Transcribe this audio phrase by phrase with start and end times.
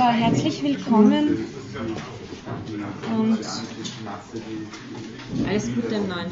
[0.00, 1.44] Also herzlich willkommen
[3.18, 3.38] und
[5.46, 6.30] alles Gute im neuen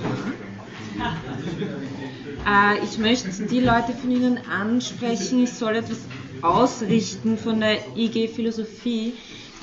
[2.47, 2.75] Jahr.
[2.75, 5.99] Äh, ich möchte die Leute von Ihnen ansprechen, ich soll etwas
[6.41, 9.13] ausrichten von der IG Philosophie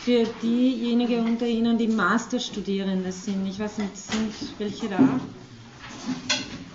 [0.04, 3.47] für diejenigen unter Ihnen, die Masterstudierende sind.
[3.47, 4.99] Ich weiß nicht, sind welche da?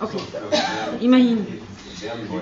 [0.01, 0.19] Okay,
[0.99, 1.47] immerhin.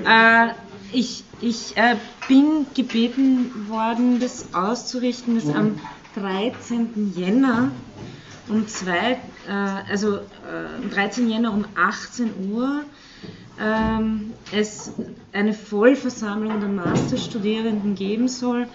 [0.04, 0.48] Äh,
[0.92, 1.96] ich ich äh,
[2.28, 5.80] bin gebeten worden, das auszurichten, dass am
[6.16, 7.14] 13.
[7.16, 7.72] Jänner
[8.50, 9.52] um zwei, äh,
[9.90, 11.30] also äh, am 13.
[11.30, 12.84] Jänner um 18 Uhr
[13.62, 14.92] ähm, es
[15.32, 18.68] eine Vollversammlung der Masterstudierenden geben soll,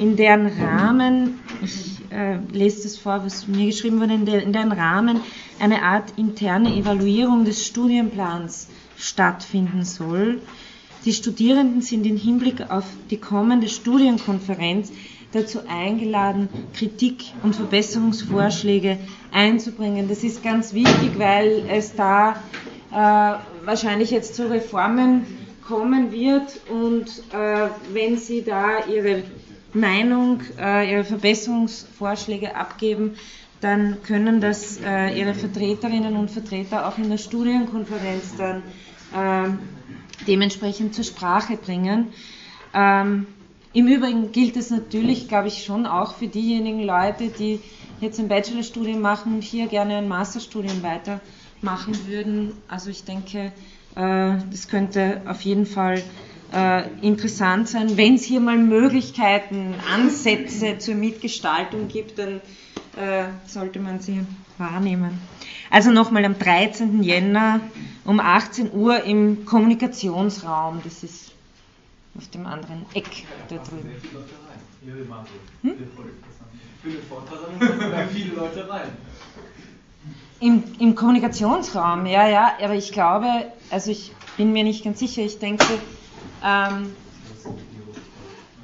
[0.00, 4.52] in deren Rahmen, ich äh, lese das vor, was mir geschrieben wurde, in, der, in
[4.52, 5.20] deren Rahmen
[5.58, 10.40] eine Art interne Evaluierung des Studienplans stattfinden soll
[11.06, 14.92] die Studierenden sind im Hinblick auf die kommende Studienkonferenz
[15.32, 18.98] dazu eingeladen, Kritik und Verbesserungsvorschläge
[19.32, 20.08] einzubringen.
[20.08, 22.42] Das ist ganz wichtig, weil es da
[22.92, 25.24] äh, wahrscheinlich jetzt zu Reformen
[25.66, 29.22] kommen wird und äh, wenn Sie da Ihre
[29.74, 33.14] Meinung, äh, Ihre Verbesserungsvorschläge abgeben,
[33.60, 38.62] dann können das äh, Ihre Vertreterinnen und Vertreter auch in der Studienkonferenz dann
[39.14, 39.50] äh,
[40.26, 42.08] dementsprechend zur Sprache bringen.
[42.74, 43.26] Ähm,
[43.72, 47.60] Im Übrigen gilt es natürlich, glaube ich, schon auch für diejenigen Leute, die
[48.00, 52.52] jetzt ein Bachelorstudium machen und hier gerne ein Masterstudium weitermachen würden.
[52.68, 53.52] Also ich denke,
[53.94, 56.02] äh, das könnte auf jeden Fall
[56.52, 57.96] äh, interessant sein.
[57.96, 62.40] Wenn es hier mal Möglichkeiten, Ansätze zur Mitgestaltung gibt, dann
[62.96, 64.26] äh, sollte man sie
[64.58, 65.20] wahrnehmen.
[65.70, 67.02] Also nochmal am 13.
[67.02, 67.60] Jänner
[68.04, 70.80] um 18 Uhr im Kommunikationsraum.
[70.84, 71.32] Das ist
[72.16, 73.90] auf dem anderen Eck da drüben.
[75.62, 75.74] Hm?
[80.38, 83.26] Im, Im Kommunikationsraum, ja, ja, aber ich glaube,
[83.70, 85.64] also ich bin mir nicht ganz sicher, ich denke,
[86.44, 86.92] ähm,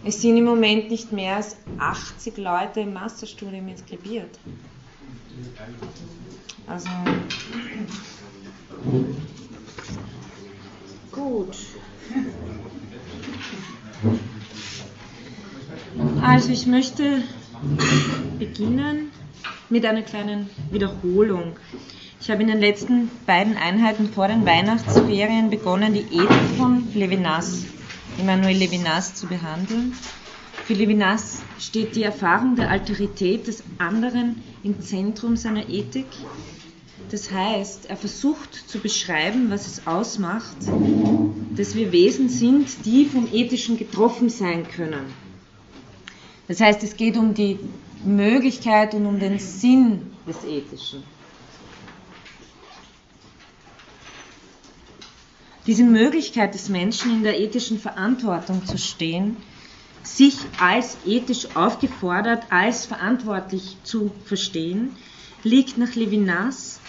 [0.04, 4.38] es sind im Moment nicht mehr als 80 Leute im Masterstudium inskribiert.
[6.66, 6.88] Also
[11.12, 11.56] gut.
[16.22, 17.22] Also ich möchte
[18.38, 19.10] beginnen
[19.68, 21.56] mit einer kleinen Wiederholung.
[22.20, 27.64] Ich habe in den letzten beiden Einheiten vor den Weihnachtsferien begonnen, die Ethik von Levinas,
[28.18, 29.94] Emmanuel Levinas, zu behandeln.
[30.64, 36.06] Für Levinas steht die Erfahrung der Alterität des anderen im Zentrum seiner Ethik.
[37.10, 40.56] Das heißt, er versucht zu beschreiben, was es ausmacht,
[41.56, 45.12] dass wir Wesen sind, die vom Ethischen getroffen sein können.
[46.48, 47.58] Das heißt, es geht um die
[48.04, 51.02] Möglichkeit und um den Sinn des Ethischen.
[55.66, 59.36] Diese Möglichkeit des Menschen in der ethischen Verantwortung zu stehen,
[60.02, 64.96] sich als ethisch aufgefordert, als verantwortlich zu verstehen,
[65.44, 66.80] liegt nach Levinas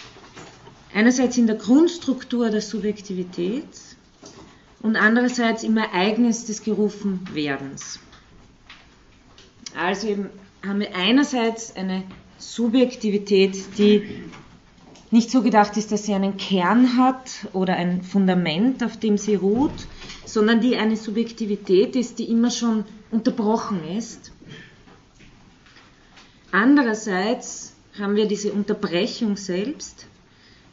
[0.92, 3.68] einerseits in der Grundstruktur der Subjektivität
[4.80, 8.00] und andererseits im Ereignis des Gerufenwerdens.
[9.76, 10.26] Also
[10.66, 12.04] haben wir einerseits eine
[12.38, 14.24] Subjektivität, die
[15.14, 19.36] nicht so gedacht ist, dass sie einen Kern hat oder ein Fundament, auf dem sie
[19.36, 19.86] ruht,
[20.24, 24.32] sondern die eine Subjektivität ist, die immer schon unterbrochen ist.
[26.50, 30.06] Andererseits haben wir diese Unterbrechung selbst,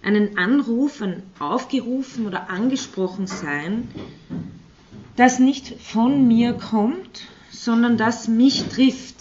[0.02, 3.90] einen Anruf, ein aufgerufen oder angesprochen sein,
[5.18, 9.18] das nicht von mir kommt, sondern das mich trifft,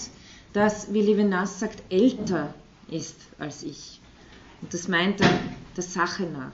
[0.55, 2.55] das, wie Levinas sagt, älter
[2.91, 4.00] ist als ich.
[4.63, 5.41] Und das meint er
[5.77, 6.53] der Sache nach.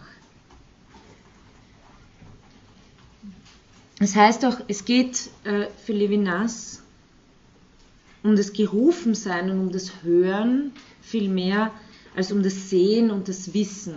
[3.99, 6.83] Das heißt auch, es geht äh, für Levinas
[8.22, 11.71] um das Gerufensein und um das Hören viel mehr
[12.15, 13.95] als um das Sehen und das Wissen.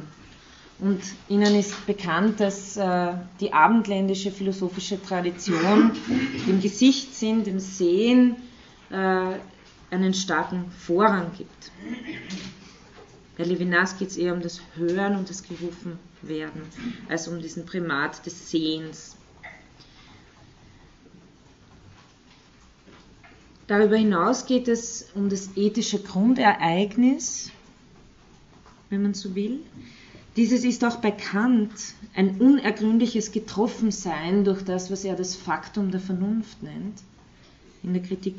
[0.79, 5.91] Und Ihnen ist bekannt, dass äh, die abendländische philosophische Tradition
[6.47, 8.37] dem Gesichtssinn, dem Sehen
[8.89, 9.33] äh,
[9.91, 11.71] einen starken Vorrang gibt.
[13.39, 16.61] Bei Levinas geht es eher um das Hören und das Gerufenwerden,
[17.07, 19.15] als um diesen Primat des Sehens.
[23.65, 27.49] Darüber hinaus geht es um das ethische Grundereignis,
[28.89, 29.61] wenn man so will.
[30.35, 31.71] Dieses ist auch bei Kant
[32.15, 37.01] ein unergründliches Getroffensein durch das, was er das Faktum der Vernunft nennt,
[37.83, 38.35] in der Kritik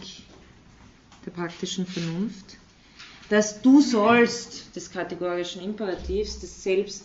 [1.24, 2.58] der praktischen Vernunft,
[3.30, 7.04] dass du sollst des kategorischen Imperativs, des Selbst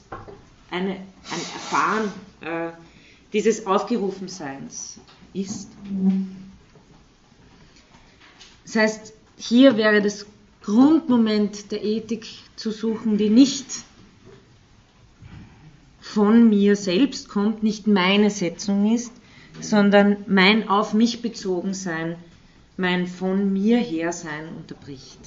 [0.71, 2.11] eine, ein Erfahren
[2.41, 2.71] äh,
[3.31, 4.99] dieses Aufgerufenseins
[5.33, 5.69] ist.
[8.63, 10.25] Das heißt, hier wäre das
[10.63, 12.25] Grundmoment der Ethik
[12.55, 13.67] zu suchen, die nicht
[16.01, 19.11] von mir selbst kommt, nicht meine Setzung ist,
[19.61, 22.15] sondern mein auf mich bezogen sein,
[22.77, 25.19] mein von mir her sein unterbricht.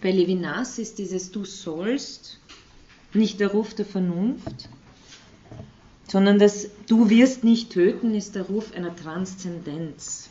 [0.00, 2.38] Bei Levinas ist dieses Du sollst
[3.14, 4.68] nicht der Ruf der Vernunft,
[6.06, 10.28] sondern das Du wirst nicht töten ist der Ruf einer Transzendenz.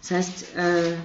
[0.00, 0.96] Das heißt, äh,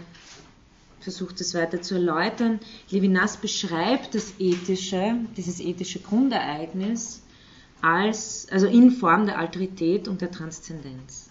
[1.00, 2.60] versucht es weiter zu erläutern.
[2.90, 7.22] Levinas beschreibt das ethische, dieses ethische Grundereignis
[7.82, 11.29] als, also in Form der Alterität und der Transzendenz.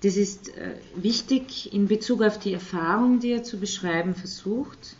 [0.00, 4.96] Das ist äh, wichtig in Bezug auf die Erfahrung, die er zu beschreiben versucht.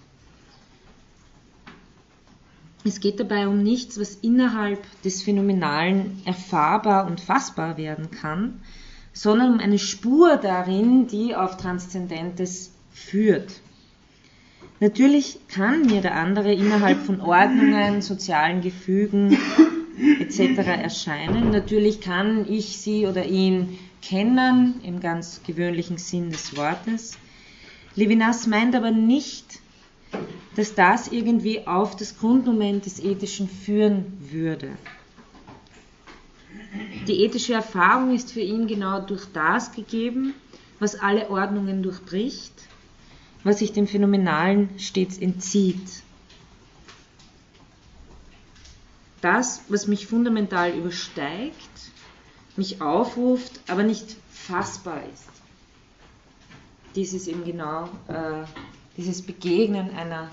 [2.85, 8.61] Es geht dabei um nichts, was innerhalb des Phänomenalen erfahrbar und fassbar werden kann,
[9.13, 13.61] sondern um eine Spur darin, die auf Transzendentes führt.
[14.79, 19.37] Natürlich kann mir der andere innerhalb von Ordnungen, sozialen Gefügen
[20.21, 20.59] etc.
[20.59, 21.51] erscheinen.
[21.51, 27.19] Natürlich kann ich sie oder ihn kennen, im ganz gewöhnlichen Sinn des Wortes.
[27.95, 29.61] Levinas meint aber nicht,
[30.55, 34.71] dass das irgendwie auf das Grundmoment des Ethischen führen würde.
[37.09, 40.35] Die ethische Erfahrung ist für ihn genau durch das gegeben,
[40.79, 42.53] was alle Ordnungen durchbricht,
[43.45, 46.03] was sich dem Phänomenalen stets entzieht.
[49.21, 51.66] Das, was mich fundamental übersteigt,
[52.59, 55.29] mich aufruft, aber nicht fassbar ist.
[56.95, 58.45] Dies ist eben genau äh,
[58.97, 60.31] dieses Begegnen einer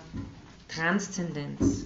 [0.70, 1.86] Transzendenz.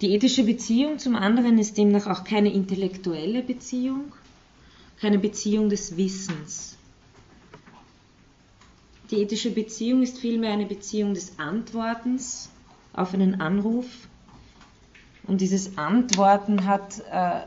[0.00, 4.12] Die ethische Beziehung zum anderen ist demnach auch keine intellektuelle Beziehung,
[5.00, 6.76] keine Beziehung des Wissens.
[9.10, 12.50] Die ethische Beziehung ist vielmehr eine Beziehung des Antwortens
[12.92, 13.86] auf einen Anruf.
[15.26, 17.40] Und dieses Antworten hat äh,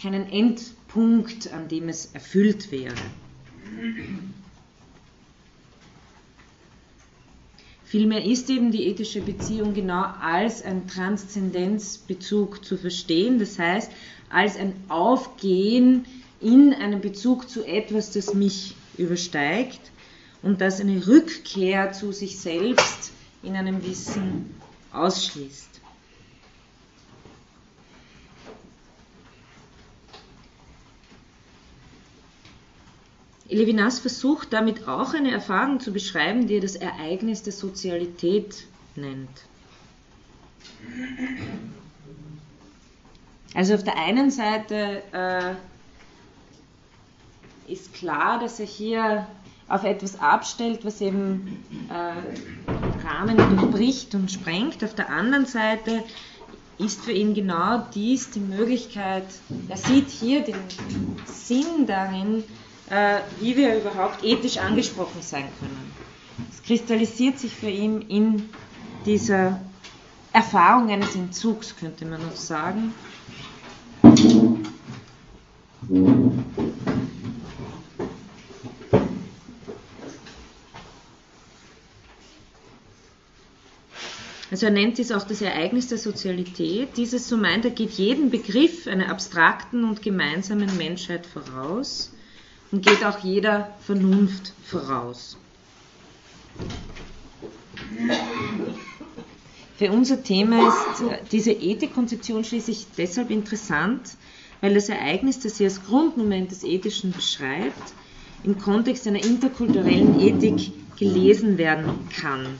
[0.00, 2.94] keinen Endpunkt, an dem es erfüllt wäre.
[7.84, 13.90] Vielmehr ist eben die ethische Beziehung genau als ein Transzendenzbezug zu verstehen, das heißt
[14.28, 16.06] als ein Aufgehen
[16.40, 19.80] in einen Bezug zu etwas, das mich übersteigt
[20.42, 23.10] und das eine Rückkehr zu sich selbst
[23.42, 24.59] in einem Wissen
[24.92, 25.68] ausschließt.
[33.48, 39.28] Levinas versucht damit auch eine Erfahrung zu beschreiben, die er das Ereignis der Sozialität nennt.
[43.54, 45.54] Also auf der einen Seite äh,
[47.72, 49.26] ist klar, dass er hier
[49.68, 52.79] auf etwas abstellt, was eben äh,
[53.10, 54.84] Rahmen durchbricht und sprengt.
[54.84, 56.04] Auf der anderen Seite
[56.78, 59.26] ist für ihn genau dies die Möglichkeit,
[59.68, 60.56] er sieht hier den
[61.26, 62.42] Sinn darin,
[62.88, 65.92] äh, wie wir überhaupt ethisch angesprochen sein können.
[66.50, 68.48] Es kristallisiert sich für ihn in
[69.04, 69.60] dieser
[70.32, 72.94] Erfahrung eines Entzugs, könnte man noch sagen.
[84.50, 86.96] Also er nennt dies auch das Ereignis der Sozialität.
[86.96, 92.12] Dieses, so meint er, geht jeden Begriff einer abstrakten und gemeinsamen Menschheit voraus
[92.72, 95.38] und geht auch jeder Vernunft voraus.
[99.76, 104.10] Für unser Thema ist diese Ethikkonzeption schließlich deshalb interessant,
[104.60, 107.94] weil das Ereignis, das sie als Grundmoment des Ethischen beschreibt,
[108.42, 112.58] im Kontext einer interkulturellen Ethik gelesen werden kann.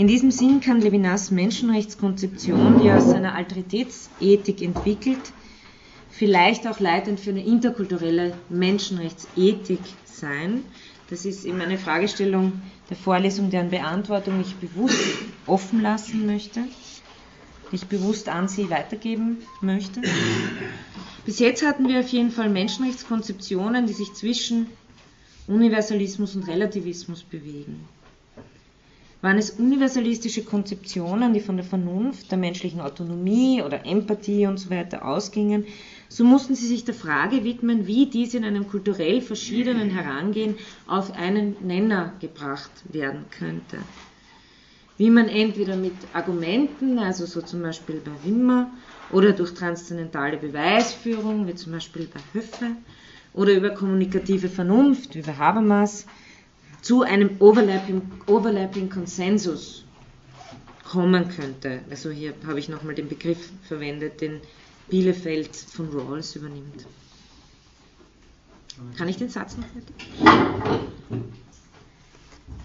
[0.00, 5.30] In diesem Sinn kann Levinas Menschenrechtskonzeption, die aus seiner Alteritätsethik entwickelt,
[6.10, 10.64] vielleicht auch leitend für eine interkulturelle Menschenrechtsethik sein.
[11.10, 15.04] Das ist eben eine Fragestellung der Vorlesung, deren Beantwortung ich bewusst
[15.46, 16.60] offen lassen möchte,
[17.70, 20.00] ich bewusst an Sie weitergeben möchte.
[21.26, 24.68] Bis jetzt hatten wir auf jeden Fall Menschenrechtskonzeptionen, die sich zwischen
[25.46, 27.86] Universalismus und Relativismus bewegen.
[29.22, 34.70] Waren es universalistische Konzeptionen, die von der Vernunft, der menschlichen Autonomie oder Empathie und so
[34.70, 35.66] weiter ausgingen,
[36.08, 41.12] so mussten sie sich der Frage widmen, wie dies in einem kulturell verschiedenen Herangehen auf
[41.14, 43.76] einen Nenner gebracht werden könnte.
[44.96, 48.70] Wie man entweder mit Argumenten, also so zum Beispiel bei Wimmer,
[49.12, 52.76] oder durch transzendentale Beweisführung, wie zum Beispiel bei Höffe,
[53.34, 56.06] oder über kommunikative Vernunft, wie bei Habermas,
[56.82, 59.84] zu einem Overlapping, Overlapping Konsensus
[60.84, 61.80] kommen könnte.
[61.90, 64.40] Also hier habe ich nochmal den Begriff verwendet, den
[64.88, 66.86] Bielefeld von Rawls übernimmt.
[68.96, 69.94] Kann ich den Satz noch fertig?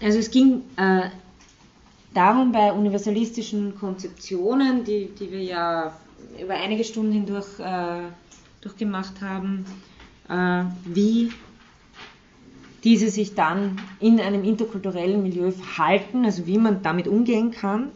[0.02, 1.10] Also es ging äh,
[2.14, 5.96] darum bei universalistischen Konzeptionen, die, die wir ja
[6.40, 8.02] über einige Stunden hindurch äh,
[8.60, 9.64] durchgemacht haben,
[10.28, 11.32] äh, wie
[12.86, 17.90] diese sich dann in einem interkulturellen Milieu verhalten, also wie man damit umgehen kann.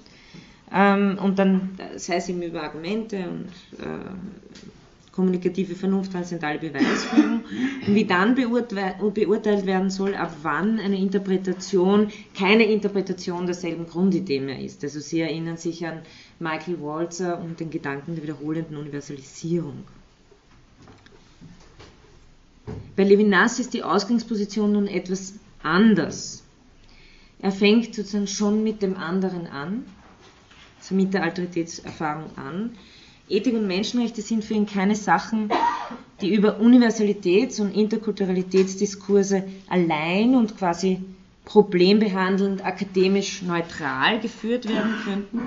[0.72, 4.10] Ähm, und dann, sei es eben über Argumente und äh,
[5.12, 7.44] kommunikative Vernunft, transzendentale Beweisführung,
[7.86, 14.58] und wie dann beurteilt werden soll, ab wann eine Interpretation keine Interpretation derselben Grundidee mehr
[14.58, 14.82] ist.
[14.82, 16.00] Also Sie erinnern sich an
[16.40, 19.84] Michael Walzer und den Gedanken der wiederholenden Universalisierung.
[23.00, 26.44] Bei Levinas ist die Ausgangsposition nun etwas anders.
[27.40, 29.86] Er fängt sozusagen schon mit dem anderen an,
[30.78, 32.72] also mit der Alteritätserfahrung an.
[33.26, 35.48] Ethik und Menschenrechte sind für ihn keine Sachen,
[36.20, 41.00] die über Universalitäts- und Interkulturalitätsdiskurse allein und quasi
[41.46, 45.40] problembehandelnd akademisch neutral geführt werden könnten.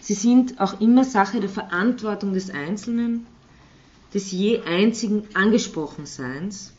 [0.00, 3.24] Sie sind auch immer Sache der Verantwortung des Einzelnen
[4.14, 6.72] des je einzigen Angesprochenseins,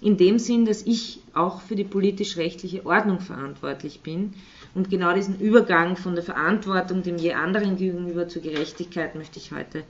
[0.00, 4.34] in dem Sinn, dass ich auch für die politisch-rechtliche Ordnung verantwortlich bin.
[4.74, 9.52] Und genau diesen Übergang von der Verantwortung dem je anderen gegenüber zur Gerechtigkeit möchte ich
[9.52, 9.84] heute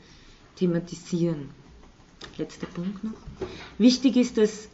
[0.56, 1.50] thematisieren.
[2.38, 3.12] Letzter Punkt noch.
[3.78, 4.68] Wichtig ist, dass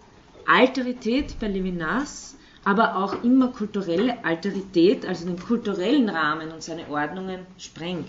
[0.47, 7.41] Alterität bei Levinas, aber auch immer kulturelle Alterität, also den kulturellen Rahmen und seine Ordnungen
[7.59, 8.07] sprengt.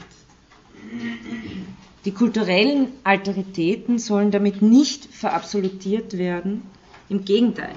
[2.06, 6.64] Die kulturellen Alteritäten sollen damit nicht verabsolutiert werden.
[7.10, 7.76] Im Gegenteil,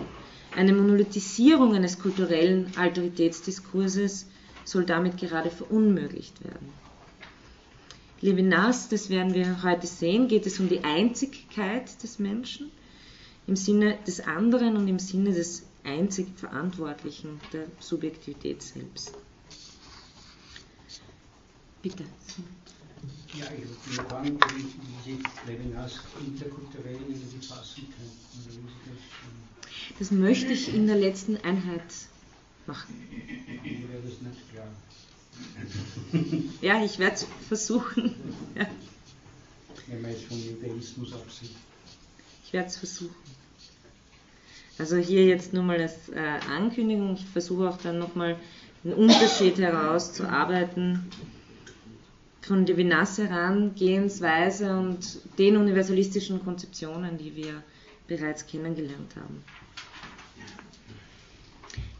[0.56, 4.26] eine Monolithisierung eines kulturellen Alteritätsdiskurses
[4.64, 6.68] soll damit gerade verunmöglicht werden.
[8.20, 12.70] Levinas, das werden wir heute sehen, geht es um die Einzigkeit des Menschen
[13.46, 19.16] im Sinne des anderen und im Sinne des einzig Verantwortlichen der Subjektivität selbst.
[21.82, 22.04] Bitte.
[23.34, 24.38] Ja, ich würde mich fragen,
[25.04, 28.68] wie Sie Levinas interkulturell irgendwie fassen könnten.
[29.98, 31.82] Das möchte ich in der letzten Einheit
[32.66, 32.94] machen.
[33.62, 34.68] Mir wäre das nicht klar.
[36.60, 38.14] Ja, ich werde es versuchen.
[38.56, 38.66] Ja.
[39.86, 41.50] Wenn man jetzt von Judaismus absieht.
[42.44, 43.14] Ich werde es versuchen.
[44.78, 47.14] Also hier jetzt nur mal als äh, Ankündigung.
[47.14, 48.36] Ich versuche auch dann nochmal
[48.84, 51.10] einen Unterschied herauszuarbeiten
[52.42, 57.62] von Levinas Herangehensweise und den universalistischen Konzeptionen, die wir
[58.06, 59.44] bereits kennengelernt haben.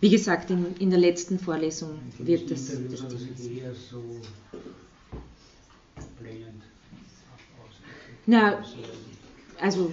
[0.00, 2.68] Wie gesagt, in, in der letzten Vorlesung wird das.
[2.68, 3.04] das
[8.26, 8.62] Na,
[9.61, 9.92] also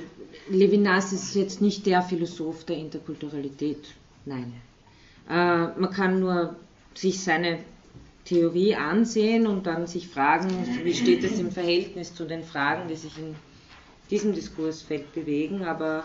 [0.49, 4.53] Levinas ist jetzt nicht der Philosoph der Interkulturalität, nein.
[5.29, 6.55] Äh, man kann nur
[6.93, 7.59] sich seine
[8.27, 10.50] Theorie ansehen und dann sich fragen,
[10.84, 13.36] wie steht es im Verhältnis zu den Fragen, die sich in
[14.10, 15.63] diesem Diskursfeld bewegen.
[15.63, 16.03] Aber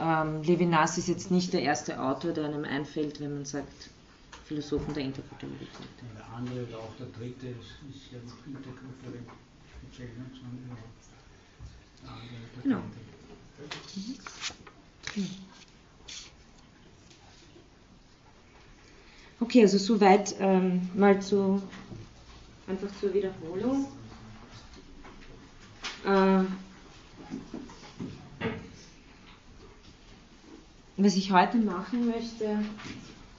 [0.00, 3.90] ähm, Levinas ist jetzt nicht der erste Autor, der einem einfällt, wenn man sagt,
[4.44, 5.70] Philosophen der Interkulturalität.
[6.16, 9.22] Der andere oder auch der dritte ist, ist ja noch interkulturell.
[12.64, 12.78] Genau.
[15.16, 15.51] Mhm.
[19.42, 21.60] Okay, also soweit ähm, mal zu,
[22.68, 23.86] einfach zur Wiederholung.
[26.04, 26.44] Äh,
[30.96, 32.60] was ich heute machen möchte,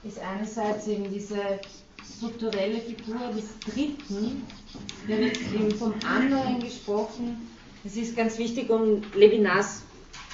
[0.02, 1.40] ist einerseits eben diese
[2.18, 4.42] strukturelle Figur des Dritten.
[5.06, 7.48] Wir haben jetzt eben vom anderen gesprochen.
[7.82, 9.84] Es ist ganz wichtig, um Levinas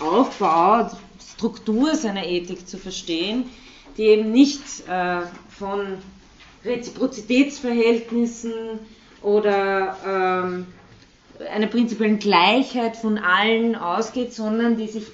[0.01, 0.91] Aufbau,
[1.37, 3.45] Struktur seiner Ethik zu verstehen,
[3.97, 5.23] die eben nicht äh,
[5.61, 5.99] von
[6.65, 8.53] Reziprozitätsverhältnissen
[9.23, 10.67] oder ähm,
[11.53, 15.07] einer prinzipiellen Gleichheit von allen ausgeht, sondern die sich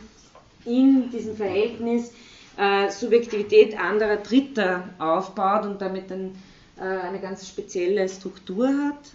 [0.65, 2.13] in diesem Verhältnis
[2.57, 6.37] äh, Subjektivität anderer Dritter aufbaut und damit ein,
[6.79, 9.11] äh, eine ganz spezielle Struktur hat,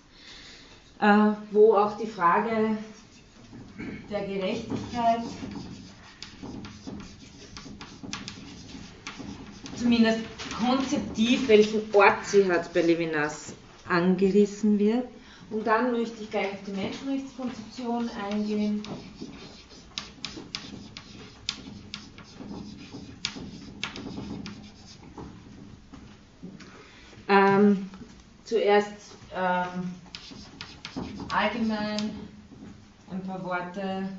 [1.01, 2.77] äh, wo auch die Frage
[4.11, 5.21] der Gerechtigkeit
[9.81, 10.19] zumindest
[10.57, 13.53] konzeptiv, welchen Ort sie hat bei Levinas,
[13.88, 15.07] angerissen wird.
[15.50, 18.83] Und dann möchte ich gleich auf die Menschenrechtskonzeption eingehen.
[27.27, 27.89] Ähm,
[28.43, 29.91] zuerst ähm,
[31.33, 32.11] allgemein
[33.09, 34.09] ein paar Worte,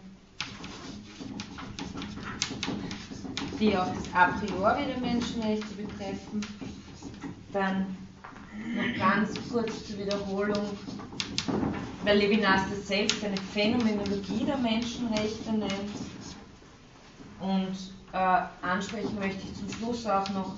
[3.63, 6.41] die auch das A priori der Menschenrechte betreffen.
[7.53, 7.97] Dann
[8.75, 10.67] noch ganz kurz zur Wiederholung,
[12.05, 15.93] weil Levinas das selbst eine Phänomenologie der Menschenrechte nennt.
[17.41, 17.77] Und
[18.13, 20.55] äh, ansprechen möchte ich zum Schluss auch noch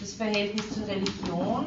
[0.00, 1.66] das Verhältnis zur Religion.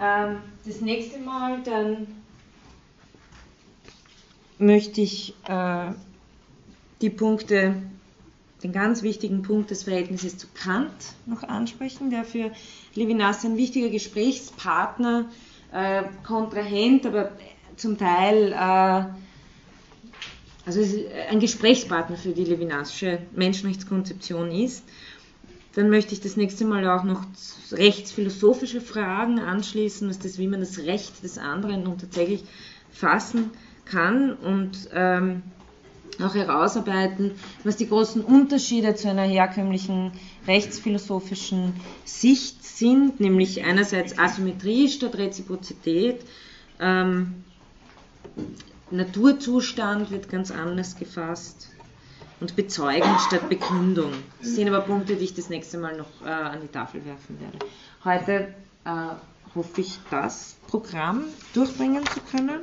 [0.00, 2.06] Ähm, das nächste Mal dann
[4.58, 5.90] möchte ich äh,
[7.00, 7.76] die Punkte,
[8.62, 10.90] den ganz wichtigen Punkt des Verhältnisses zu Kant
[11.26, 12.50] noch ansprechen, der für
[12.94, 15.26] Levinas ein wichtiger Gesprächspartner,
[15.72, 17.32] äh, Kontrahent, aber
[17.76, 19.04] zum Teil äh,
[20.64, 20.80] also
[21.30, 24.82] ein Gesprächspartner für die Levinasche Menschenrechtskonzeption ist.
[25.74, 27.24] Dann möchte ich das nächste Mal auch noch
[27.70, 32.42] rechtsphilosophische Fragen anschließen, was das, wie man das Recht des anderen nun tatsächlich
[32.90, 33.50] fassen
[33.86, 35.42] kann und ähm,
[36.22, 37.32] auch herausarbeiten,
[37.64, 40.12] was die großen Unterschiede zu einer herkömmlichen
[40.46, 41.74] rechtsphilosophischen
[42.04, 46.20] Sicht sind, nämlich einerseits Asymmetrie statt Reziprozität,
[46.80, 47.44] ähm,
[48.90, 51.70] Naturzustand wird ganz anders gefasst
[52.40, 54.12] und Bezeugung statt Bekundung.
[54.40, 57.38] Das sind aber Punkte, die ich das nächste Mal noch äh, an die Tafel werfen
[57.40, 57.58] werde.
[58.04, 62.60] Heute äh, hoffe ich, das Programm durchbringen zu können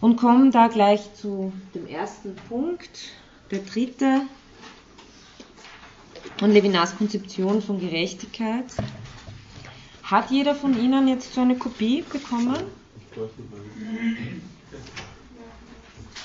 [0.00, 3.10] und komme da gleich zu dem ersten Punkt,
[3.50, 4.22] der dritte
[6.38, 8.66] von Levinas Konzeption von Gerechtigkeit.
[10.02, 12.56] Hat jeder von Ihnen jetzt so eine Kopie bekommen?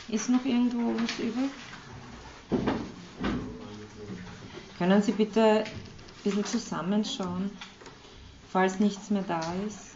[0.10, 1.50] Ist noch irgendwo was übrig?
[4.78, 5.64] Können Sie bitte ein
[6.24, 7.52] bisschen zusammenschauen,
[8.52, 9.96] falls nichts mehr da ist?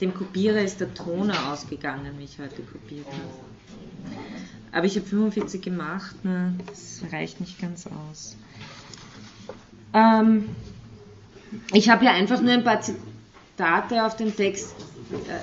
[0.00, 3.48] Dem Kopierer ist der Toner ausgegangen, wie ich heute kopiert habe.
[4.70, 6.54] Aber ich habe 45 gemacht, ne?
[6.66, 8.36] das reicht nicht ganz aus.
[9.92, 10.50] Ähm,
[11.72, 14.74] ich habe ja einfach nur ein paar Zitate auf den Text.
[15.26, 15.40] Äh,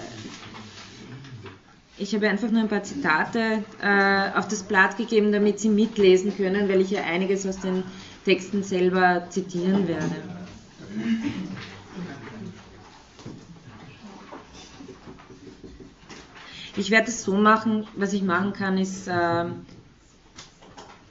[1.97, 6.35] ich habe einfach nur ein paar Zitate äh, auf das Blatt gegeben, damit Sie mitlesen
[6.35, 7.83] können, weil ich ja einiges aus den
[8.25, 10.15] Texten selber zitieren werde.
[16.77, 19.45] Ich werde es so machen, was ich machen kann, ist, äh,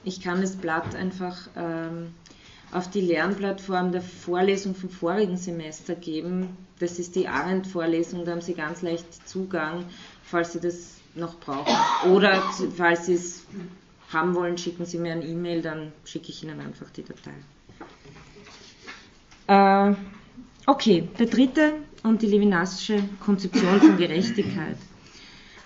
[0.03, 6.55] ich kann das Blatt einfach äh, auf die Lernplattform der Vorlesung vom vorigen Semester geben.
[6.77, 9.85] Das ist die Arendt-Vorlesung, da haben Sie ganz leicht Zugang,
[10.25, 11.73] falls Sie das noch brauchen.
[12.11, 12.41] Oder
[12.75, 13.43] falls Sie es
[14.11, 17.31] haben wollen, schicken Sie mir ein E-Mail, dann schicke ich Ihnen einfach die Datei.
[19.47, 19.95] Äh,
[20.65, 24.77] okay, der dritte und die Levinasische Konzeption von Gerechtigkeit.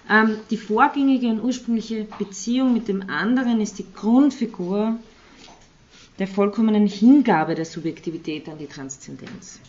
[0.10, 4.98] Ähm, die vorgängige und ursprüngliche Beziehung mit dem anderen ist die Grundfigur
[6.18, 9.60] der vollkommenen Hingabe der Subjektivität an die Transzendenz.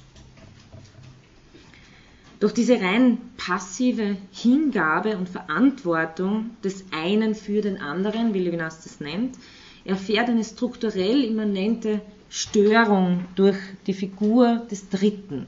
[2.41, 8.99] Durch diese rein passive Hingabe und Verantwortung des einen für den anderen, wie Levinas das
[8.99, 9.37] nennt,
[9.85, 12.01] erfährt eine strukturell immanente
[12.31, 15.47] Störung durch die Figur des Dritten.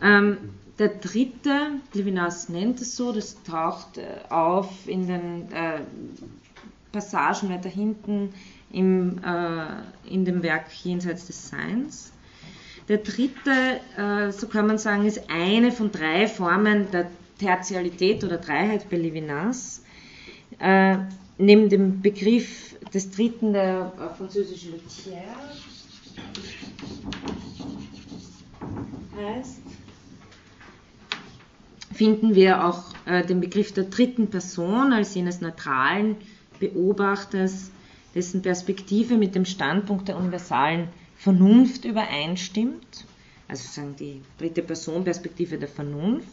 [0.00, 0.38] Ähm,
[0.78, 5.80] der dritte, Levinas nennt es so, das taucht äh, auf in den äh,
[6.90, 8.32] Passagen weiter hinten
[8.72, 12.12] im, äh, in dem Werk Jenseits des Seins.
[12.88, 18.38] Der dritte, äh, so kann man sagen, ist eine von drei Formen der Tertialität oder
[18.38, 19.82] Dreiheit bei Levinas.
[20.58, 20.98] Äh,
[21.38, 25.22] neben dem Begriff des dritten der äh, französische Luthier
[29.16, 29.60] heißt,
[31.92, 36.16] finden wir auch äh, den Begriff der dritten Person als jenes neutralen
[36.58, 37.70] Beobachters,
[38.14, 40.88] dessen Perspektive mit dem Standpunkt der universalen
[41.22, 43.04] Vernunft übereinstimmt,
[43.46, 46.26] also sagen die dritte Person Perspektive der Vernunft.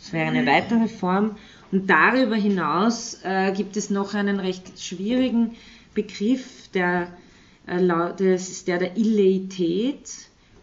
[0.00, 1.36] Das wäre eine weitere Form.
[1.70, 5.54] Und darüber hinaus äh, gibt es noch einen recht schwierigen
[5.94, 7.08] Begriff, der,
[7.66, 10.10] äh, das ist der der Illeität,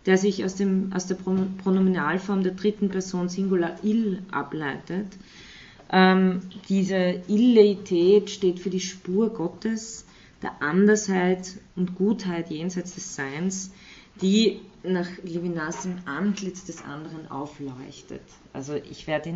[0.05, 5.07] der sich aus, dem, aus der Pronominalform der dritten Person Singular ill ableitet.
[5.91, 10.04] Ähm, diese Illeität steht für die Spur Gottes,
[10.45, 13.71] der Andersheit und Gutheit jenseits des Seins,
[14.21, 18.21] die nach Levinas im Antlitz des anderen aufleuchtet.
[18.53, 19.33] Also ich werde,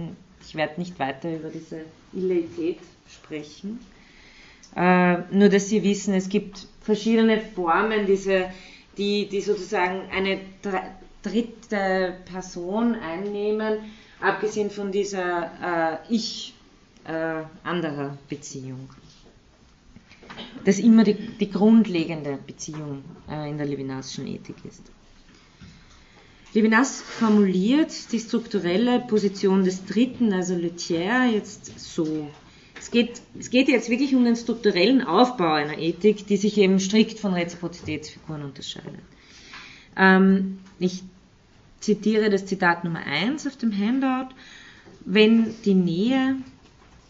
[0.54, 1.82] werde nicht weiter über diese
[2.14, 2.78] Illeität
[3.12, 3.80] sprechen.
[4.76, 8.52] Äh, nur, dass Sie wissen, es gibt verschiedene Formen, diese,
[8.98, 10.40] die, die sozusagen eine
[11.24, 13.80] dritte Person einnehmen,
[14.22, 16.54] abgesehen von dieser äh, Ich
[17.06, 17.44] äh.
[20.66, 24.84] Das immer die, die grundlegende Beziehung äh, in der Levinasschen Ethik ist.
[26.54, 32.28] Levinas formuliert die strukturelle Position des Dritten, also Le Tiers, jetzt so.
[32.80, 36.80] Es geht, es geht jetzt wirklich um den strukturellen Aufbau einer Ethik, die sich eben
[36.80, 39.02] strikt von Reziprozitätsfiguren unterscheidet.
[39.96, 41.04] Ähm, ich
[41.82, 44.34] zitiere das Zitat Nummer 1 auf dem Handout.
[45.06, 46.38] Wenn die Nähe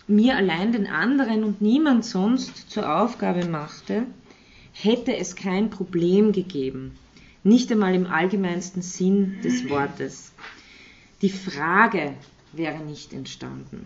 [0.09, 4.05] mir allein den anderen und niemand sonst zur Aufgabe machte,
[4.73, 6.97] hätte es kein Problem gegeben,
[7.43, 10.31] nicht einmal im allgemeinsten Sinn des Wortes.
[11.21, 12.13] Die Frage
[12.53, 13.85] wäre nicht entstanden.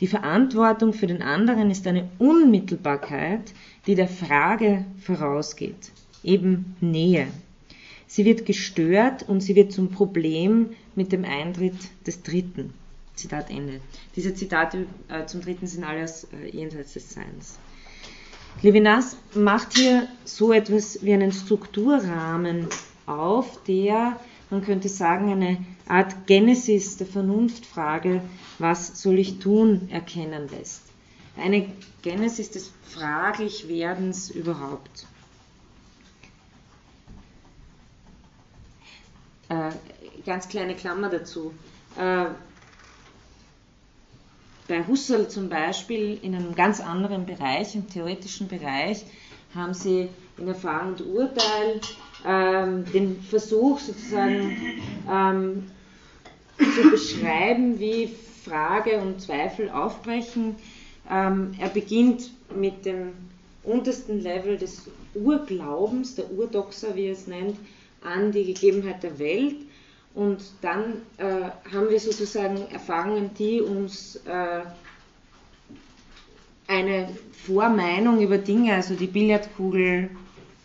[0.00, 3.52] Die Verantwortung für den anderen ist eine Unmittelbarkeit,
[3.86, 7.28] die der Frage vorausgeht, eben Nähe.
[8.06, 12.74] Sie wird gestört und sie wird zum Problem mit dem Eintritt des Dritten.
[13.14, 13.80] Zitat Ende.
[14.16, 17.58] Diese Zitate äh, zum Dritten sind alles äh, jenseits des Seins.
[18.62, 22.68] Levinas macht hier so etwas wie einen Strukturrahmen
[23.06, 24.18] auf, der,
[24.50, 28.22] man könnte sagen, eine Art Genesis der Vernunftfrage,
[28.58, 30.82] was soll ich tun, erkennen lässt.
[31.36, 31.68] Eine
[32.02, 35.06] Genesis des Fraglichwerdens überhaupt.
[39.48, 39.72] Äh,
[40.24, 41.52] ganz kleine Klammer dazu.
[41.98, 42.26] Äh,
[44.68, 49.04] bei Husserl zum Beispiel in einem ganz anderen Bereich, im theoretischen Bereich,
[49.54, 51.80] haben sie in Erfahrung und Urteil
[52.26, 54.56] ähm, den Versuch sozusagen
[55.10, 55.70] ähm,
[56.58, 58.10] zu beschreiben, wie
[58.44, 60.56] Frage und Zweifel aufbrechen.
[61.10, 63.12] Ähm, er beginnt mit dem
[63.62, 64.82] untersten Level des
[65.14, 67.56] Urglaubens, der Urdoxer, wie er es nennt,
[68.02, 69.56] an die Gegebenheit der Welt
[70.14, 74.60] und dann äh, haben wir sozusagen Erfahrungen, die uns äh,
[76.68, 80.10] eine Vormeinung über Dinge, also die Billardkugel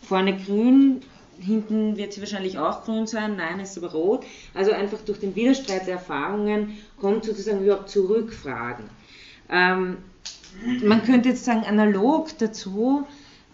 [0.02, 1.02] vorne grün,
[1.40, 4.24] hinten wird sie wahrscheinlich auch grün sein, nein, ist aber rot.
[4.54, 8.84] Also einfach durch den Widerstreit der Erfahrungen kommt sozusagen überhaupt zu Rückfragen.
[9.48, 9.96] Ähm,
[10.84, 13.06] man könnte jetzt sagen, analog dazu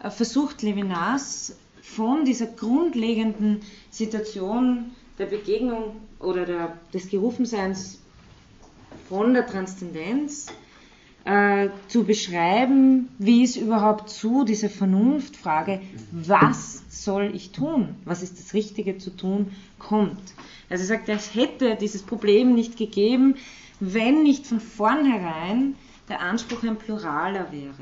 [0.02, 8.00] äh, versucht Levinas von dieser grundlegenden Situation der Begegnung oder der, des Gerufenseins
[9.08, 10.46] von der Transzendenz
[11.24, 15.80] äh, zu beschreiben, wie es überhaupt zu dieser Vernunftfrage,
[16.12, 20.34] was soll ich tun, was ist das Richtige zu tun, kommt.
[20.70, 23.36] Also er sagt, es hätte dieses Problem nicht gegeben,
[23.80, 25.74] wenn nicht von vornherein
[26.08, 27.74] der Anspruch ein pluraler wäre.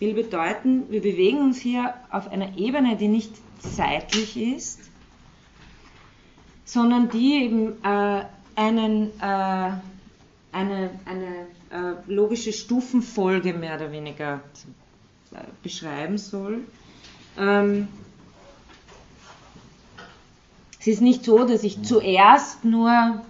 [0.00, 4.80] Will bedeuten, wir bewegen uns hier auf einer Ebene, die nicht zeitlich ist,
[6.64, 8.24] sondern die eben äh,
[8.56, 9.70] einen, äh,
[10.52, 14.40] eine, eine äh, logische Stufenfolge mehr oder weniger
[15.32, 16.60] äh, beschreiben soll.
[17.38, 17.88] Ähm,
[20.80, 23.22] es ist nicht so, dass ich zuerst nur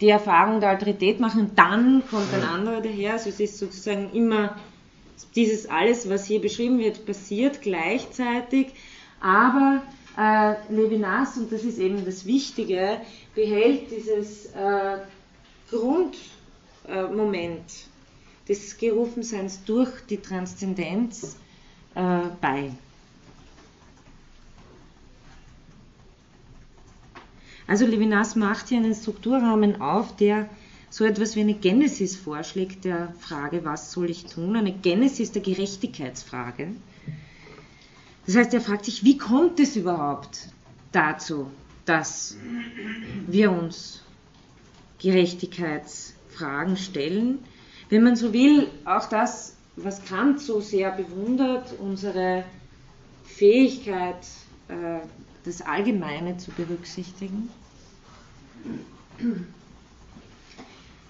[0.00, 3.14] die Erfahrung der Alterität mache und dann kommt ein anderer daher.
[3.14, 4.54] Also es ist sozusagen immer
[5.34, 8.68] dieses alles, was hier beschrieben wird, passiert gleichzeitig,
[9.20, 9.82] aber
[10.16, 13.00] äh, Levinas, und das ist eben das Wichtige,
[13.34, 14.98] behält dieses äh,
[15.70, 21.36] Grundmoment äh, des Gerufenseins durch die Transzendenz
[21.94, 22.70] äh, bei.
[27.66, 30.48] Also Levinas macht hier einen Strukturrahmen auf, der
[30.88, 35.42] so etwas wie eine Genesis vorschlägt der Frage, was soll ich tun, eine Genesis der
[35.42, 36.68] Gerechtigkeitsfrage.
[38.26, 40.48] Das heißt, er fragt sich, wie kommt es überhaupt
[40.92, 41.50] dazu,
[41.84, 42.36] dass
[43.26, 44.02] wir uns
[44.98, 47.38] Gerechtigkeitsfragen stellen?
[47.88, 52.44] Wenn man so will, auch das was Kant so sehr bewundert, unsere
[53.24, 54.26] Fähigkeit,
[54.68, 55.00] äh,
[55.44, 57.50] das Allgemeine zu berücksichtigen.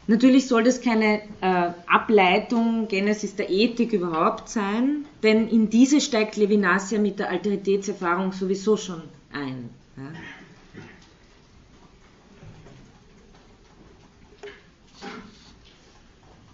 [0.09, 6.37] Natürlich soll das keine äh, Ableitung Genesis der Ethik überhaupt sein, denn in diese steigt
[6.37, 9.71] Levinas ja mit der Alteritätserfahrung sowieso schon ein.
[9.97, 10.05] Ja.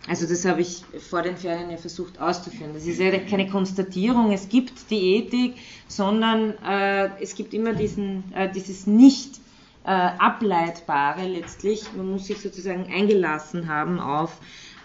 [0.09, 2.73] Also das habe ich vor den Ferien ja versucht auszuführen.
[2.75, 5.55] Das ist ja keine Konstatierung, es gibt die Ethik,
[5.87, 9.41] sondern äh, es gibt immer diesen, äh, dieses nicht
[9.85, 11.93] äh, ableitbare letztlich.
[11.97, 14.39] Man muss sich sozusagen eingelassen haben auf,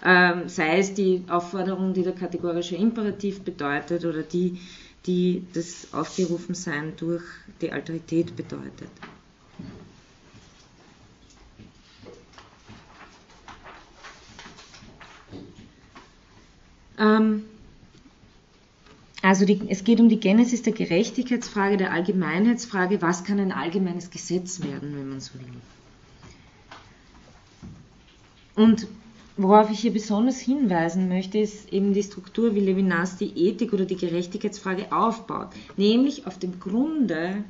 [0.04, 4.60] ähm, sei es die Aufforderung, die der kategorische Imperativ bedeutet oder die,
[5.06, 7.24] die das Aufgerufensein durch
[7.62, 8.90] die Alterität bedeutet.
[17.00, 17.46] Ähm,
[19.28, 24.10] also die, es geht um die Genesis der Gerechtigkeitsfrage, der Allgemeinheitsfrage, was kann ein allgemeines
[24.10, 25.42] Gesetz werden, wenn man so will.
[28.56, 28.88] Und
[29.36, 33.84] worauf ich hier besonders hinweisen möchte, ist eben die Struktur, wie Levinas die Ethik oder
[33.84, 37.44] die Gerechtigkeitsfrage aufbaut, nämlich auf dem Grunde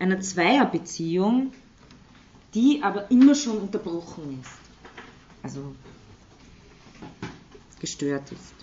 [0.00, 1.52] einer Zweierbeziehung,
[2.52, 4.58] die aber immer schon unterbrochen ist,
[5.44, 5.72] also
[7.78, 8.54] gestört ist.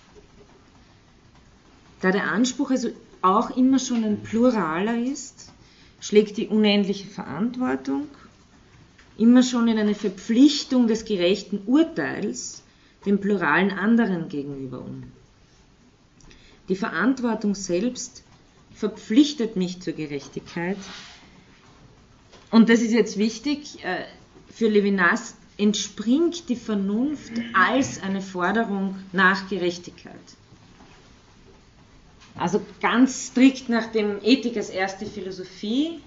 [2.00, 2.90] Da der Anspruch also
[3.22, 5.52] auch immer schon ein pluraler ist,
[6.00, 8.08] schlägt die unendliche Verantwortung
[9.18, 12.62] immer schon in eine Verpflichtung des gerechten Urteils
[13.04, 15.04] dem pluralen anderen gegenüber um.
[16.70, 18.22] Die Verantwortung selbst
[18.74, 20.78] verpflichtet mich zur Gerechtigkeit.
[22.50, 24.04] Und das ist jetzt wichtig, äh,
[24.50, 30.14] für Levinas entspringt die Vernunft als eine Forderung nach Gerechtigkeit.
[32.36, 36.00] Also ganz strikt nach dem Ethik als erste Philosophie.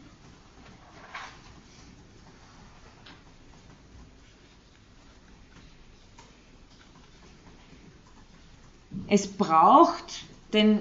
[9.07, 10.79] Es braucht den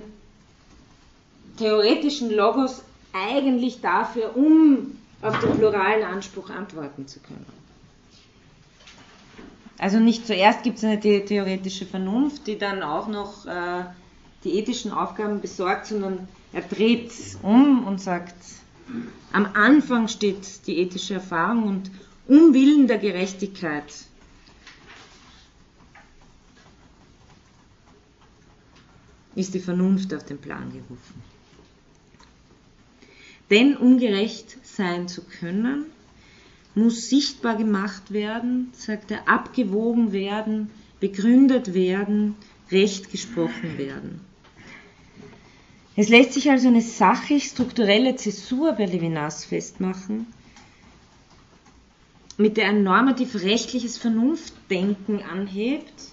[1.59, 7.46] theoretischen Logos eigentlich dafür, um auf den pluralen Anspruch antworten zu können.
[9.78, 13.85] Also nicht zuerst gibt es eine theoretische Vernunft, die dann auch noch äh,
[14.44, 18.35] die ethischen Aufgaben besorgt, sondern er dreht um und sagt,
[19.33, 21.90] am Anfang steht die ethische Erfahrung und
[22.28, 23.92] um Willen der Gerechtigkeit
[29.35, 31.22] ist die Vernunft auf den Plan gerufen.
[33.50, 35.87] Denn um gerecht sein zu können,
[36.74, 42.37] muss sichtbar gemacht werden, sagt er, abgewogen werden, begründet werden,
[42.70, 44.20] recht gesprochen werden.
[45.94, 50.26] Es lässt sich also eine sachlich-strukturelle Zäsur bei Levinas festmachen,
[52.38, 56.12] mit der ein normativ-rechtliches Vernunftdenken anhebt,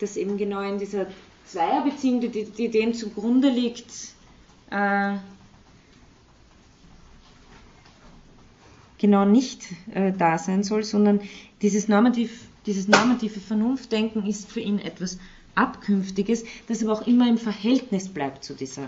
[0.00, 1.06] das eben genau in dieser
[1.46, 3.92] Zweierbeziehung, die, die dem zugrunde liegt,
[4.70, 5.16] äh,
[8.98, 11.20] genau nicht äh, da sein soll, sondern
[11.62, 15.18] dieses, normativ, dieses normative Vernunftdenken ist für ihn etwas
[15.60, 18.84] Abkünftiges, das aber auch immer im Verhältnis bleibt zu dieser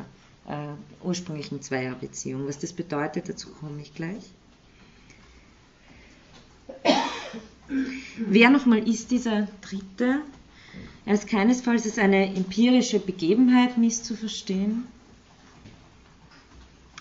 [0.48, 2.46] äh, ursprünglichen Zweierbeziehung.
[2.46, 4.24] Was das bedeutet, dazu komme ich gleich.
[8.16, 10.20] Wer nochmal ist dieser Dritte?
[11.04, 14.86] Er ist keinesfalls eine empirische Begebenheit misszuverstehen.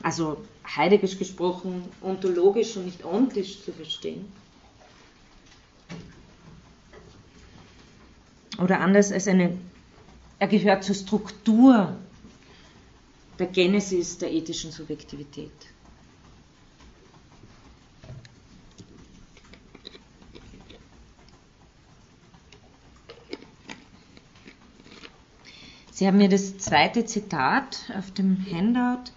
[0.03, 0.38] Also
[0.75, 4.25] heidegisch gesprochen, ontologisch und nicht ontisch zu verstehen.
[8.62, 9.58] Oder anders als eine,
[10.39, 11.97] er gehört zur Struktur
[13.39, 15.52] der Genesis der ethischen Subjektivität.
[25.91, 29.12] Sie haben mir das zweite Zitat auf dem Handout.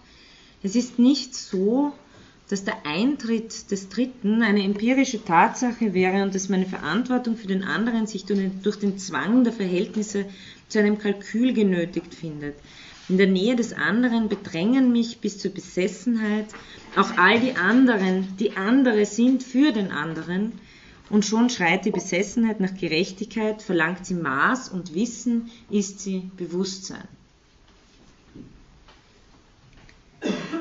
[0.61, 1.93] Es ist nicht so,
[2.49, 7.63] dass der Eintritt des Dritten eine empirische Tatsache wäre und dass meine Verantwortung für den
[7.63, 10.25] anderen sich durch den Zwang der Verhältnisse
[10.67, 12.55] zu einem Kalkül genötigt findet.
[13.07, 16.47] In der Nähe des anderen bedrängen mich bis zur Besessenheit
[16.95, 20.53] auch all die anderen, die andere sind für den anderen,
[21.09, 27.07] und schon schreit die Besessenheit nach Gerechtigkeit, verlangt sie Maß und Wissen, ist sie Bewusstsein.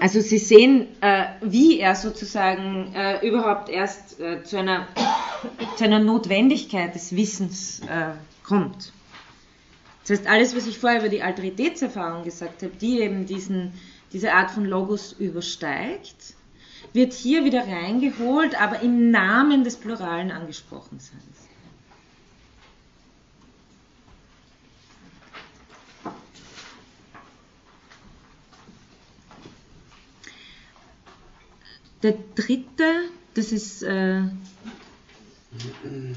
[0.00, 4.86] Also Sie sehen, äh, wie er sozusagen äh, überhaupt erst äh, zu, einer,
[5.76, 8.12] zu einer Notwendigkeit des Wissens äh,
[8.46, 8.92] kommt.
[10.06, 13.72] Das heißt, alles, was ich vorher über die Alteritätserfahrung gesagt habe, die eben diesen,
[14.12, 16.34] diese Art von Logos übersteigt,
[16.92, 21.33] wird hier wieder reingeholt, aber im Namen des pluralen Angesprochenseins.
[32.04, 32.84] Der dritte,
[33.32, 34.20] das ist äh,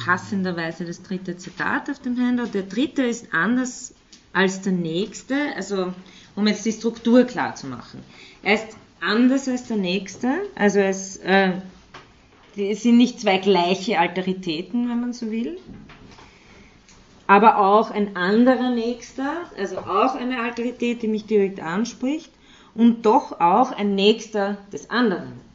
[0.03, 3.95] passenderweise das dritte Zitat auf dem Handout, der dritte ist anders
[4.33, 5.93] als der nächste, also
[6.35, 8.03] um jetzt die Struktur klar zu machen.
[8.43, 11.53] Er ist anders als der nächste, also es, äh,
[12.57, 15.57] es sind nicht zwei gleiche Alteritäten, wenn man so will,
[17.27, 22.31] aber auch ein anderer Nächster, also auch eine Alterität, die mich direkt anspricht,
[22.75, 25.46] und doch auch ein Nächster des anderen.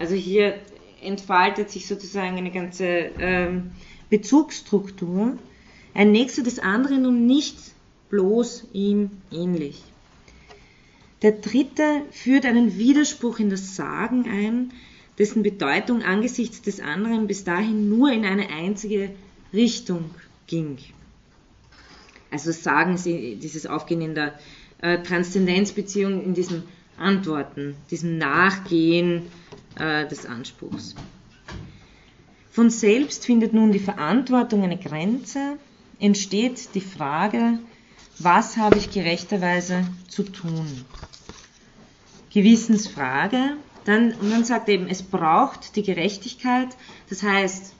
[0.00, 0.54] Also hier
[1.02, 3.72] entfaltet sich sozusagen eine ganze ähm,
[4.08, 5.36] Bezugsstruktur.
[5.92, 7.58] Ein Nächster des anderen und nicht
[8.08, 9.82] bloß ihm ähnlich.
[11.20, 14.72] Der dritte führt einen Widerspruch in das Sagen ein,
[15.18, 19.10] dessen Bedeutung angesichts des anderen bis dahin nur in eine einzige
[19.52, 20.14] Richtung
[20.46, 20.78] ging.
[22.30, 24.38] Also Sagen, dieses Aufgehen in der
[24.80, 26.62] äh, Transzendenzbeziehung, in diesem
[26.96, 29.26] Antworten, diesem Nachgehen
[29.78, 30.94] äh, des Anspruchs.
[32.50, 35.58] Von selbst findet nun die Verantwortung eine Grenze,
[36.00, 37.58] entsteht die Frage,
[38.18, 40.84] was habe ich gerechterweise zu tun?
[42.32, 46.68] Gewissensfrage, dann, und dann sagt eben, es braucht die Gerechtigkeit,
[47.08, 47.74] das heißt,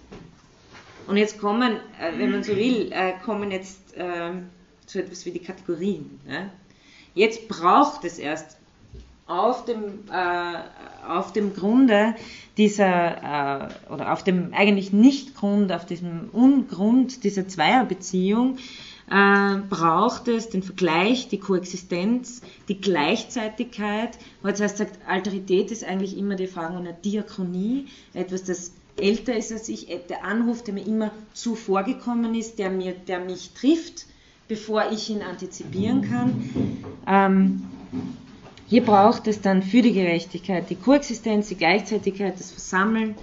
[1.06, 4.32] und jetzt kommen, äh, wenn man so will, äh, kommen jetzt äh,
[4.86, 6.20] so etwas wie die Kategorien.
[6.24, 6.50] Ne?
[7.14, 8.59] Jetzt braucht es erst
[9.30, 12.14] auf dem, äh, auf dem Grunde
[12.56, 18.58] dieser, äh, oder auf dem eigentlich Nicht-Grund, auf diesem Ungrund dieser Zweierbeziehung,
[19.10, 24.18] äh, braucht es den Vergleich, die Koexistenz, die Gleichzeitigkeit.
[24.42, 29.52] Was heißt, sagt, Alterität ist eigentlich immer die Frage einer Diachronie, etwas, das älter ist
[29.52, 34.06] als ich, der Anruf, der mir immer zuvorgekommen ist, der, mir, der mich trifft,
[34.48, 36.84] bevor ich ihn antizipieren kann.
[37.06, 37.62] Ähm,
[38.70, 43.16] hier braucht es dann für die Gerechtigkeit die Koexistenz, die Gleichzeitigkeit, das Versammeln,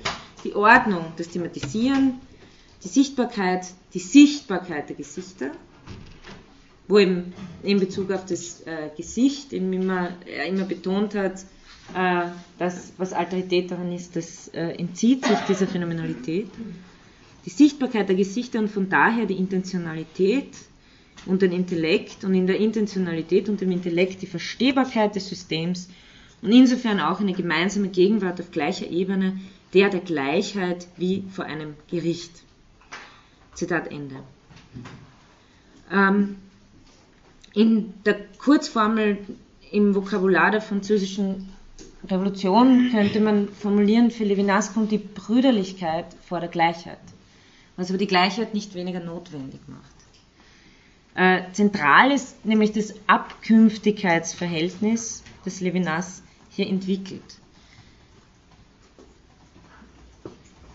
[0.43, 2.19] die Ordnung, das Thematisieren,
[2.83, 5.51] die Sichtbarkeit, die Sichtbarkeit der Gesichter,
[6.89, 7.33] wo eben
[7.63, 11.45] in Bezug auf das äh, Gesicht eben immer, er immer betont hat,
[11.95, 12.25] äh,
[12.59, 16.49] dass was Alterität daran ist, das äh, entzieht sich dieser Phänomenalität.
[17.45, 20.49] Die Sichtbarkeit der Gesichter und von daher die Intentionalität,
[21.27, 25.89] und den Intellekt und in der Intentionalität und dem Intellekt die Verstehbarkeit des Systems
[26.41, 29.39] und insofern auch eine gemeinsame Gegenwart auf gleicher Ebene
[29.73, 32.31] der der Gleichheit wie vor einem Gericht.
[33.53, 34.15] Zitat Ende.
[35.91, 36.37] Ähm,
[37.53, 39.17] in der Kurzformel
[39.71, 41.49] im Vokabular der französischen
[42.07, 46.99] Revolution könnte man formulieren, für Levinas kommt die Brüderlichkeit vor der Gleichheit,
[47.75, 49.96] was aber die Gleichheit nicht weniger notwendig macht.
[51.17, 57.23] Äh, zentral ist nämlich das Abkünftigkeitsverhältnis, das Levinas hier entwickelt.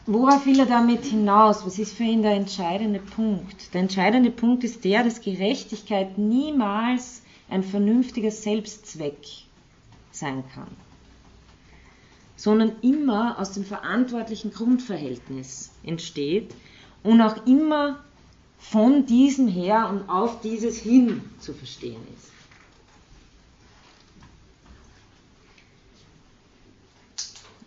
[0.05, 1.64] Worauf will er damit hinaus?
[1.64, 3.72] Was ist für ihn der entscheidende Punkt?
[3.72, 9.24] Der entscheidende Punkt ist der, dass Gerechtigkeit niemals ein vernünftiger Selbstzweck
[10.11, 10.76] sein kann,
[12.35, 16.52] sondern immer aus dem verantwortlichen Grundverhältnis entsteht
[17.05, 18.00] und auch immer
[18.70, 22.31] von diesem her und auf dieses hin zu verstehen ist.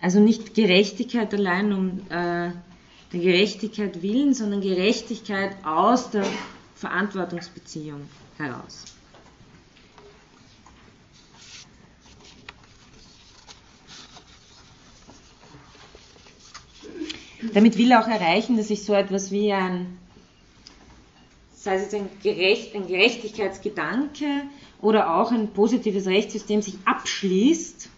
[0.01, 2.51] Also nicht Gerechtigkeit allein um äh,
[3.12, 6.25] der Gerechtigkeit willen, sondern Gerechtigkeit aus der
[6.75, 8.01] Verantwortungsbeziehung
[8.38, 8.86] heraus.
[17.53, 19.97] Damit will er auch erreichen, dass ich so etwas wie ein
[21.65, 24.43] sei es jetzt ein, Gerecht, ein Gerechtigkeitsgedanke
[24.82, 27.89] oder auch ein positives Rechtssystem sich abschließt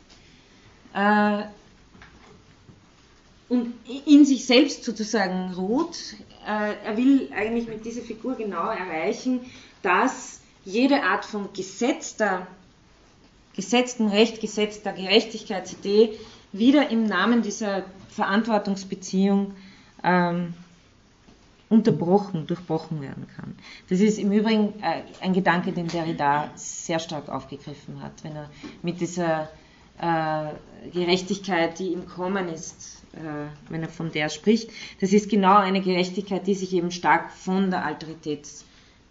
[0.94, 1.44] äh,
[3.50, 3.74] und
[4.06, 5.98] in sich selbst sozusagen ruht.
[6.48, 9.42] Äh, er will eigentlich mit dieser Figur genau erreichen,
[9.82, 12.48] dass jede Art von gesetzter,
[13.54, 16.18] gesetzten Recht, gesetzter Gerechtigkeitsidee
[16.54, 19.56] wieder im Namen dieser Verantwortungsbeziehung
[20.06, 20.54] ähm,
[21.70, 23.56] unterbrochen, durchbrochen werden kann.
[23.90, 28.50] Das ist im Übrigen äh, ein Gedanke, den Derrida sehr stark aufgegriffen hat, wenn er
[28.84, 29.50] mit dieser
[30.00, 30.52] äh,
[30.92, 34.72] Gerechtigkeit, die im Kommen ist, äh, wenn er von der spricht.
[35.02, 38.48] Das ist genau eine Gerechtigkeit, die sich eben stark von der Alterität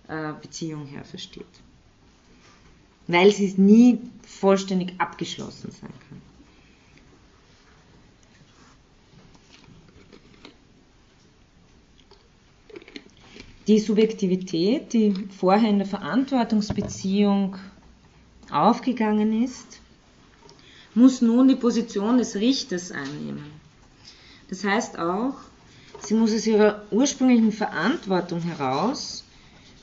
[0.08, 1.44] äh, her versteht.
[3.06, 6.22] Weil sie nie vollständig abgeschlossen sein kann.
[13.66, 17.56] Die Subjektivität, die vorher in der Verantwortungsbeziehung
[18.50, 19.80] aufgegangen ist,
[20.94, 23.44] muss nun die Position des Richters einnehmen.
[24.48, 25.34] Das heißt auch,
[26.00, 29.24] sie muss aus ihrer ursprünglichen Verantwortung heraus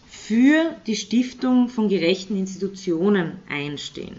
[0.08, 4.18] für die Stiftung von gerechten Institutionen einstehen.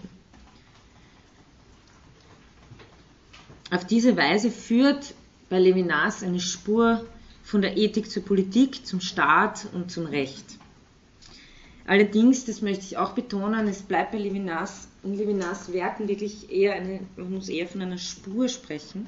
[3.71, 5.15] Auf diese Weise führt
[5.49, 7.03] bei Levinas eine Spur
[7.45, 10.43] von der Ethik zur Politik, zum Staat und zum Recht.
[11.85, 16.73] Allerdings, das möchte ich auch betonen, es bleibt bei Levinas, in Levinas Werken wirklich eher
[16.73, 19.05] eine, man muss eher von einer Spur sprechen.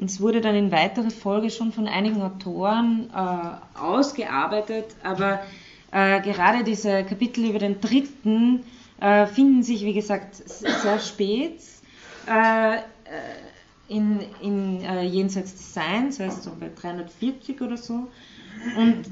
[0.00, 5.40] Es wurde dann in weiterer Folge schon von einigen Autoren äh, ausgearbeitet, aber
[5.92, 8.64] äh, gerade diese Kapitel über den dritten
[9.00, 11.60] äh, finden sich, wie gesagt, sehr spät
[12.26, 12.80] äh, äh,
[13.88, 18.08] in, in äh, Jenseits Designs, heißt so bei 340 oder so.
[18.76, 19.04] Und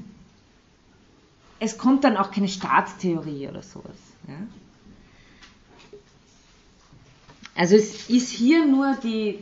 [1.58, 3.96] es kommt dann auch keine Staatstheorie oder sowas.
[4.28, 4.34] Ja?
[7.54, 9.38] Also es ist hier nur die,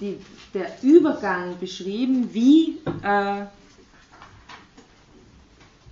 [0.00, 0.16] die,
[0.54, 3.44] der Übergang beschrieben, wie, äh,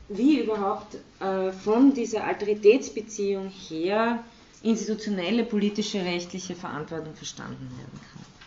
[0.09, 4.25] wie überhaupt äh, von dieser Alteritätsbeziehung her
[4.63, 8.38] institutionelle, politische, rechtliche Verantwortung verstanden werden kann.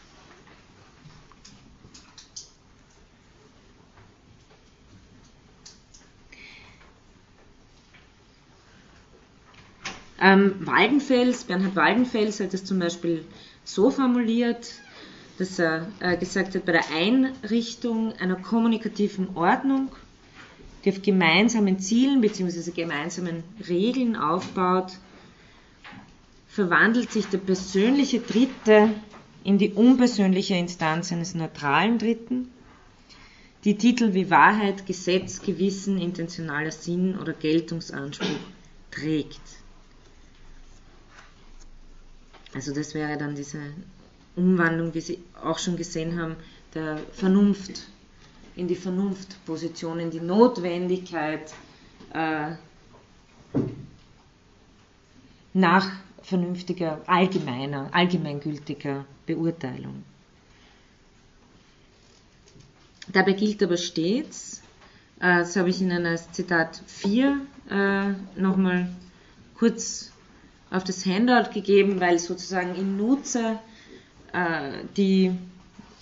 [10.22, 13.26] Ähm, Waldenfels, Bernhard Waldenfels hat es zum Beispiel
[13.63, 14.72] so formuliert,
[15.39, 19.89] dass er äh, gesagt hat, bei der Einrichtung einer kommunikativen Ordnung,
[20.86, 22.69] die auf gemeinsamen Zielen bzw.
[22.69, 24.91] gemeinsamen Regeln aufbaut,
[26.47, 28.89] verwandelt sich der persönliche Dritte
[29.43, 32.49] in die unpersönliche Instanz eines neutralen Dritten,
[33.63, 38.28] die Titel wie Wahrheit, Gesetz, Gewissen, intentionaler Sinn oder Geltungsanspruch
[38.91, 39.61] trägt.
[42.54, 43.60] Also das wäre dann diese
[44.36, 46.36] Umwandlung, wie Sie auch schon gesehen haben,
[46.74, 47.88] der Vernunft
[48.56, 51.54] in die Vernunftposition, in die Notwendigkeit
[52.14, 52.52] äh,
[55.54, 55.91] nach
[56.22, 60.04] vernünftiger, allgemeiner, allgemeingültiger Beurteilung.
[63.12, 64.62] Dabei gilt aber stets,
[65.20, 68.89] äh, das habe ich in als Zitat 4 äh, nochmal
[69.56, 70.11] kurz
[70.72, 73.61] auf das Handout gegeben, weil sozusagen in Nutzer
[74.34, 75.32] äh, die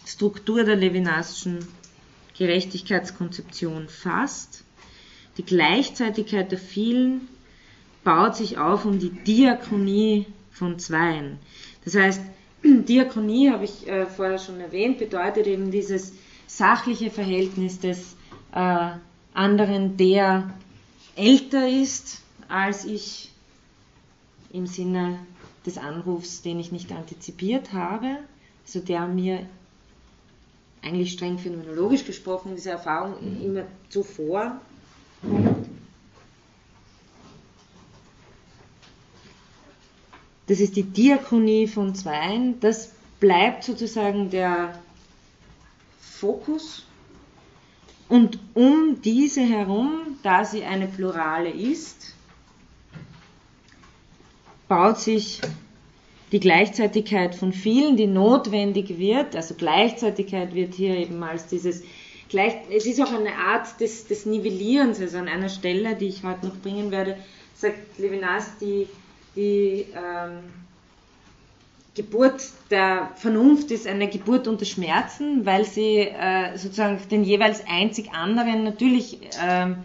[0.05, 1.67] Struktur der Levinasschen
[2.37, 4.63] Gerechtigkeitskonzeption fasst.
[5.37, 7.27] Die Gleichzeitigkeit der vielen
[8.03, 11.37] baut sich auf um die Diakonie von Zweien.
[11.83, 12.21] Das heißt,
[12.63, 16.13] Diakonie, habe ich äh, vorher schon erwähnt, bedeutet eben dieses
[16.47, 18.15] sachliche Verhältnis des
[18.53, 18.89] äh,
[19.33, 20.53] anderen, der
[21.15, 23.31] älter ist als ich
[24.51, 25.19] im Sinne
[25.65, 28.17] des Anrufs, den ich nicht antizipiert habe,
[28.65, 29.45] also der mir
[30.81, 34.59] eigentlich streng phänomenologisch gesprochen diese Erfahrung immer zuvor
[40.49, 42.59] Das ist die Diakonie von Zweien.
[42.59, 44.73] Das bleibt sozusagen der
[46.01, 46.87] Fokus.
[48.07, 52.15] Und um diese herum, da sie eine Plurale ist,
[54.69, 55.41] baut sich
[56.31, 61.81] die Gleichzeitigkeit von vielen, die notwendig wird, also Gleichzeitigkeit wird hier eben als dieses,
[62.29, 66.23] gleich, es ist auch eine Art des, des Nivellierens, also an einer Stelle, die ich
[66.23, 67.17] heute noch bringen werde,
[67.55, 68.87] sagt Levinas, die,
[69.35, 70.43] die ähm,
[71.95, 78.11] Geburt der Vernunft ist eine Geburt unter Schmerzen, weil sie äh, sozusagen den jeweils einzig
[78.13, 79.77] anderen natürlich ähm,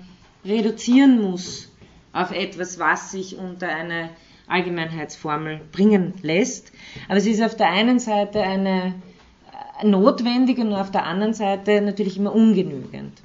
[0.44, 1.72] reduzieren muss
[2.12, 4.10] auf etwas, was sich unter eine
[4.46, 6.72] Allgemeinheitsformel bringen lässt.
[7.08, 8.94] Aber es ist auf der einen Seite eine
[9.80, 13.22] äh, notwendige und auf der anderen Seite natürlich immer ungenügend.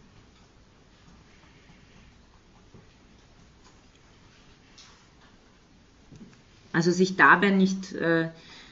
[6.71, 8.29] Also sich dabei nicht äh,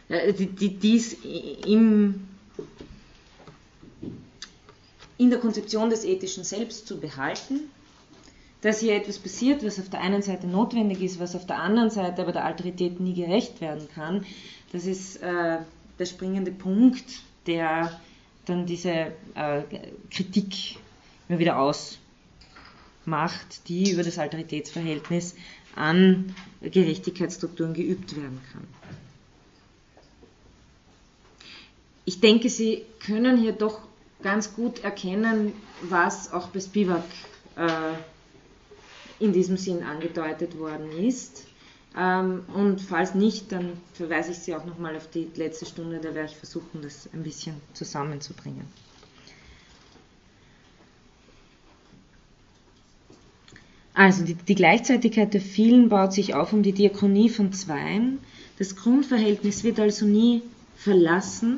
[0.08, 1.18] äh dies
[1.66, 2.28] im,
[5.18, 7.70] in der Konzeption des ethischen Selbst zu behalten
[8.62, 11.90] dass hier etwas passiert, was auf der einen Seite notwendig ist, was auf der anderen
[11.90, 14.26] Seite aber der Alterität nie gerecht werden kann,
[14.72, 15.58] das ist äh,
[16.00, 17.06] der springende Punkt,
[17.46, 18.00] der
[18.46, 19.62] dann diese äh,
[20.12, 20.78] Kritik
[21.30, 21.74] immer wieder
[23.06, 25.36] Macht, die über das Alteritätsverhältnis
[25.76, 28.68] an Gerechtigkeitsstrukturen geübt werden kann.
[32.04, 33.80] Ich denke, Sie können hier doch
[34.24, 37.04] ganz gut erkennen, was auch bei Spivak
[37.56, 37.68] äh,
[39.20, 41.46] in diesem Sinn angedeutet worden ist.
[41.98, 46.14] Ähm, und falls nicht, dann verweise ich Sie auch nochmal auf die letzte Stunde, da
[46.14, 48.68] werde ich versuchen, das ein bisschen zusammenzubringen.
[53.94, 58.20] Also die, die, Gleichzeitigkeit der vielen baut sich auf um die Diakonie von Zweien.
[58.60, 60.44] Das Grundverhältnis wird also nie
[60.76, 61.58] verlassen,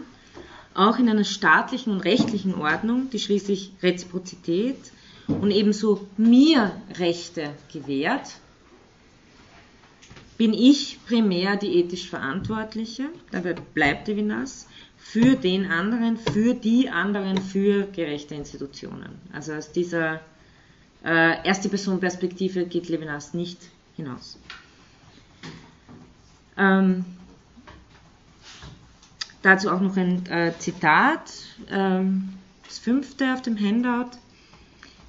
[0.73, 4.77] auch in einer staatlichen und rechtlichen Ordnung, die schließlich Reziprozität
[5.29, 8.37] und ebenso mir Rechte gewährt,
[10.37, 14.67] bin ich primär die ethisch Verantwortliche, dabei bleibt Levinas,
[14.97, 19.19] für den anderen, für die anderen, für gerechte Institutionen.
[19.33, 20.21] Also aus dieser
[21.03, 23.59] äh, erste Person Perspektive geht Levinas nicht
[23.95, 24.37] hinaus.
[26.57, 27.05] Ähm,
[29.41, 31.31] dazu auch noch ein äh, Zitat,
[31.69, 32.33] ähm,
[32.67, 34.17] das fünfte auf dem Handout.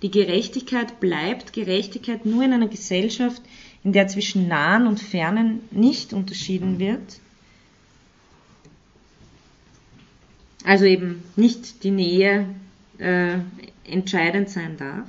[0.02, 3.42] Die Gerechtigkeit bleibt Gerechtigkeit nur in einer Gesellschaft,
[3.84, 7.20] in der zwischen nahen und fernen nicht unterschieden wird.
[10.64, 12.46] Also eben nicht die Nähe
[12.98, 13.38] äh,
[13.84, 15.08] entscheidend sein darf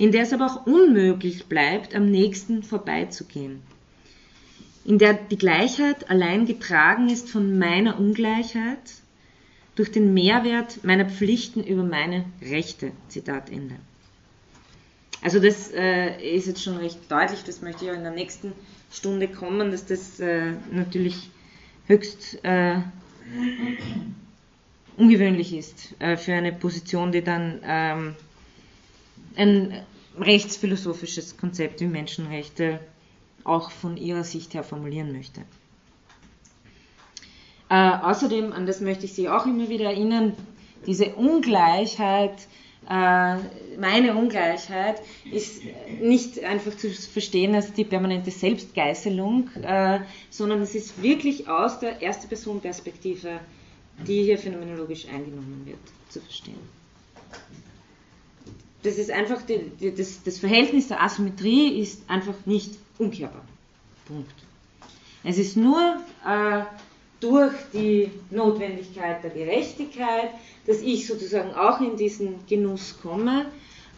[0.00, 3.60] in der es aber auch unmöglich bleibt, am nächsten vorbeizugehen,
[4.82, 8.94] in der die Gleichheit allein getragen ist von meiner Ungleichheit,
[9.74, 12.92] durch den Mehrwert meiner Pflichten über meine Rechte.
[13.08, 13.76] Zitat Ende.
[15.22, 18.52] Also das äh, ist jetzt schon recht deutlich, das möchte ich auch in der nächsten
[18.90, 21.30] Stunde kommen, dass das äh, natürlich
[21.86, 22.80] höchst äh,
[24.96, 28.16] ungewöhnlich ist äh, für eine Position, die dann ähm,
[29.36, 29.82] ein
[30.18, 32.80] rechtsphilosophisches Konzept wie Menschenrechte
[33.44, 35.42] auch von ihrer Sicht her formulieren möchte.
[37.68, 40.34] Äh, außerdem, an das möchte ich Sie auch immer wieder erinnern,
[40.86, 42.48] diese Ungleichheit,
[42.88, 45.00] meine Ungleichheit
[45.30, 45.62] ist
[46.00, 50.00] nicht einfach zu verstehen als die permanente Selbstgeißelung, äh,
[50.30, 53.38] sondern es ist wirklich aus der Erste-Person-Perspektive,
[54.06, 55.78] die hier phänomenologisch eingenommen wird,
[56.08, 56.58] zu verstehen
[58.82, 63.44] das ist einfach, die, die, das, das Verhältnis der Asymmetrie ist einfach nicht umkehrbar.
[64.06, 64.32] Punkt.
[65.22, 66.62] Es ist nur äh,
[67.20, 70.30] durch die Notwendigkeit der Gerechtigkeit,
[70.66, 73.46] dass ich sozusagen auch in diesen Genuss komme,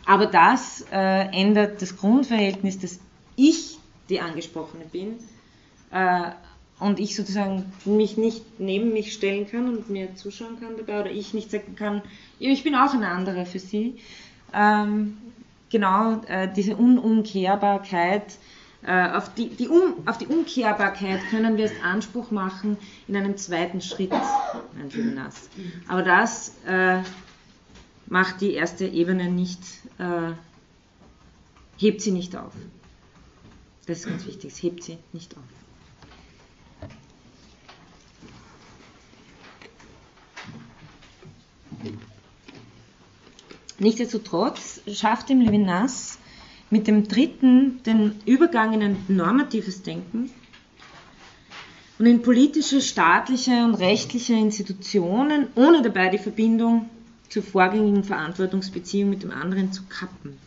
[0.05, 2.99] aber das äh, ändert das Grundverhältnis, dass
[3.37, 5.19] ich die Angesprochene bin
[5.93, 6.31] äh,
[6.81, 11.11] und ich sozusagen mich nicht neben mich stellen kann und mir zuschauen kann dabei oder
[11.11, 12.03] ich nicht sagen kann,
[12.41, 13.97] ich bin auch eine andere für sie,
[14.53, 15.17] ähm,
[15.71, 18.37] genau äh, diese Unumkehrbarkeit,
[18.91, 22.77] auf, die, die um, auf die Umkehrbarkeit können wir erst Anspruch machen
[23.07, 24.11] in einem zweiten Schritt,
[24.77, 25.49] mein Levinas.
[25.87, 27.01] Aber das äh,
[28.07, 29.61] macht die erste Ebene nicht,
[29.99, 30.33] äh,
[31.79, 32.53] hebt sie nicht auf.
[33.87, 35.43] Das ist ganz wichtig, es hebt sie nicht auf.
[43.79, 46.19] Nichtsdestotrotz schafft im Levinas
[46.73, 50.31] mit dem dritten den Übergang in ein normatives Denken
[51.99, 56.89] und in politische, staatliche und rechtliche Institutionen, ohne dabei die Verbindung
[57.29, 60.39] zur vorgängigen Verantwortungsbeziehung mit dem anderen zu kappen.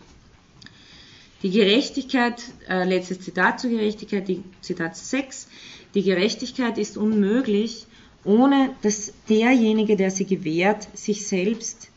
[1.43, 5.47] Die Gerechtigkeit, äh, letztes Zitat zur Gerechtigkeit, die Zitat 6,
[5.93, 7.85] die Gerechtigkeit ist unmöglich,
[8.23, 11.91] ohne dass derjenige, der sie gewährt, sich selbst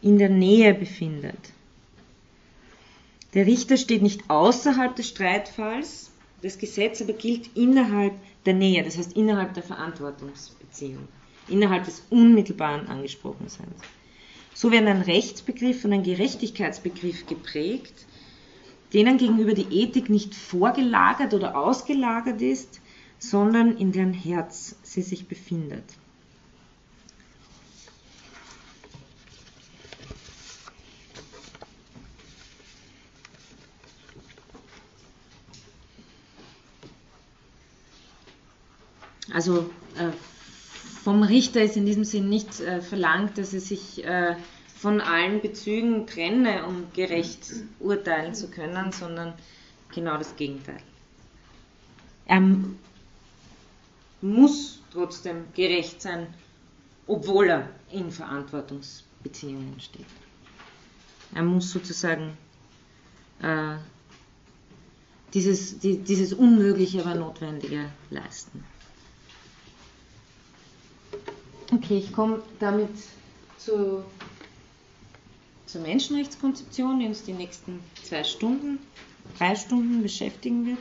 [0.00, 1.53] in der Nähe befindet.
[3.34, 6.12] Der Richter steht nicht außerhalb des Streitfalls,
[6.42, 8.14] das Gesetz aber gilt innerhalb
[8.46, 11.08] der Nähe, das heißt innerhalb der Verantwortungsbeziehung,
[11.48, 13.80] innerhalb des unmittelbaren Angesprochenseins.
[14.54, 18.06] So werden ein Rechtsbegriff und ein Gerechtigkeitsbegriff geprägt,
[18.92, 22.80] denen gegenüber die Ethik nicht vorgelagert oder ausgelagert ist,
[23.18, 25.84] sondern in deren Herz sie sich befindet.
[39.34, 40.12] Also äh,
[41.02, 44.36] vom Richter ist in diesem Sinn nicht äh, verlangt, dass er sich äh,
[44.76, 49.34] von allen Bezügen trenne, um gerecht urteilen zu können, sondern
[49.92, 50.78] genau das Gegenteil.
[52.26, 52.42] Er
[54.20, 56.28] muss trotzdem gerecht sein,
[57.08, 60.06] obwohl er in Verantwortungsbeziehungen steht.
[61.34, 62.38] Er muss sozusagen
[63.42, 63.74] äh,
[65.34, 68.64] dieses, die, dieses Unmögliche, aber Notwendige leisten.
[71.72, 72.90] Okay, ich komme damit
[73.58, 74.04] zu,
[75.66, 78.78] zur Menschenrechtskonzeption, die uns die nächsten zwei Stunden,
[79.38, 80.78] drei Stunden beschäftigen wird.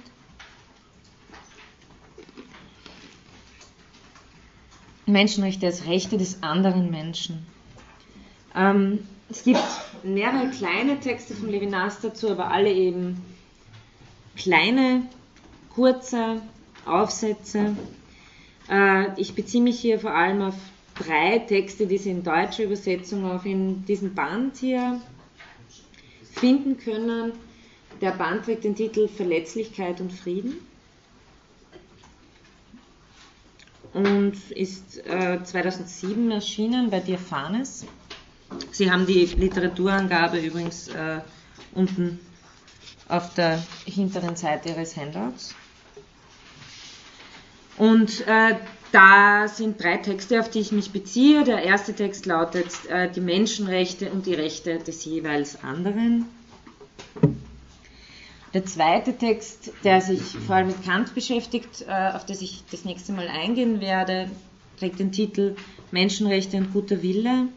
[5.06, 7.46] Menschenrechte als Rechte des anderen Menschen.
[8.56, 9.60] Ähm, es gibt
[10.04, 13.22] mehrere kleine Texte von Levinas dazu, aber alle eben
[14.36, 15.04] kleine,
[15.74, 16.42] kurze
[16.86, 17.76] Aufsätze.
[18.70, 20.56] Äh, ich beziehe mich hier vor allem auf
[20.96, 25.00] drei Texte, die Sie in deutscher Übersetzung auch in diesem Band hier
[26.34, 27.34] finden können.
[28.02, 30.56] Der Band trägt den Titel Verletzlichkeit und Frieden
[33.94, 37.86] und ist äh, 2007 erschienen bei Diaphanes.
[38.72, 41.22] Sie haben die Literaturangabe übrigens äh,
[41.74, 42.20] unten
[43.08, 45.56] auf der hinteren Seite Ihres Handouts.
[47.78, 48.56] Und äh,
[48.94, 51.44] da sind drei Texte, auf die ich mich beziehe.
[51.44, 56.26] Der erste Text lautet äh, die Menschenrechte und die Rechte des jeweils anderen.
[58.54, 62.86] Der zweite Text, der sich vor allem mit Kant beschäftigt, äh, auf das ich das
[62.86, 64.30] nächste Mal eingehen werde,
[64.78, 65.56] trägt den Titel
[65.90, 67.48] Menschenrechte und guter Wille.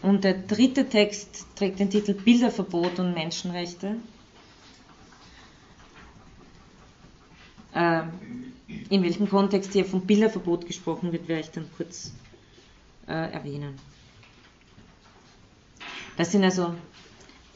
[0.00, 3.96] Und der dritte Text trägt den Titel Bilderverbot und Menschenrechte.
[7.74, 8.43] Ähm,
[8.90, 12.12] in welchem Kontext hier vom Bilderverbot gesprochen wird, werde ich dann kurz
[13.06, 13.76] äh, erwähnen.
[16.16, 16.74] Das sind also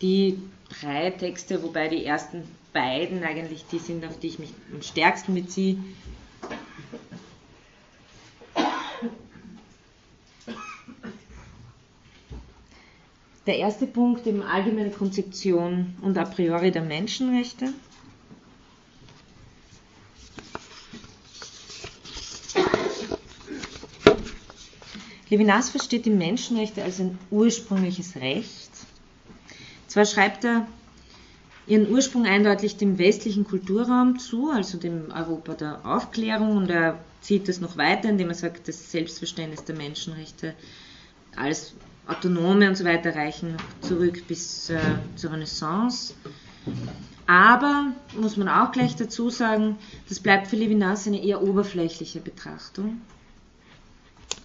[0.01, 0.39] die
[0.81, 5.35] drei Texte, wobei die ersten beiden eigentlich die sind, auf die ich mich am stärksten
[5.35, 5.79] beziehe.
[13.47, 17.73] Der erste Punkt eben allgemeine Konzeption und a priori der Menschenrechte.
[25.31, 28.71] Levinas versteht die Menschenrechte als ein ursprüngliches Recht.
[29.87, 30.67] Zwar schreibt er
[31.67, 37.49] ihren Ursprung eindeutig dem westlichen Kulturraum zu, also dem Europa der Aufklärung, und er zieht
[37.49, 40.55] das noch weiter, indem er sagt, das Selbstverständnis der Menschenrechte
[41.37, 41.75] als
[42.07, 44.79] autonome und so weiter reichen zurück bis äh,
[45.17, 46.15] zur Renaissance.
[47.27, 49.77] Aber, muss man auch gleich dazu sagen,
[50.09, 53.03] das bleibt für Levinas eine eher oberflächliche Betrachtung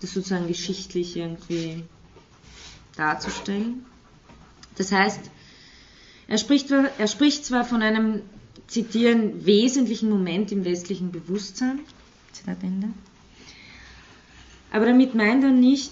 [0.04, 1.84] das sozusagen geschichtlich irgendwie
[2.96, 3.86] darzustellen.
[4.76, 5.22] Das heißt,
[6.28, 8.22] er spricht, er spricht zwar von einem,
[8.68, 11.80] zitieren, wesentlichen Moment im westlichen Bewusstsein,
[12.32, 12.90] Zitat Ende,
[14.72, 15.92] aber damit meint er nicht,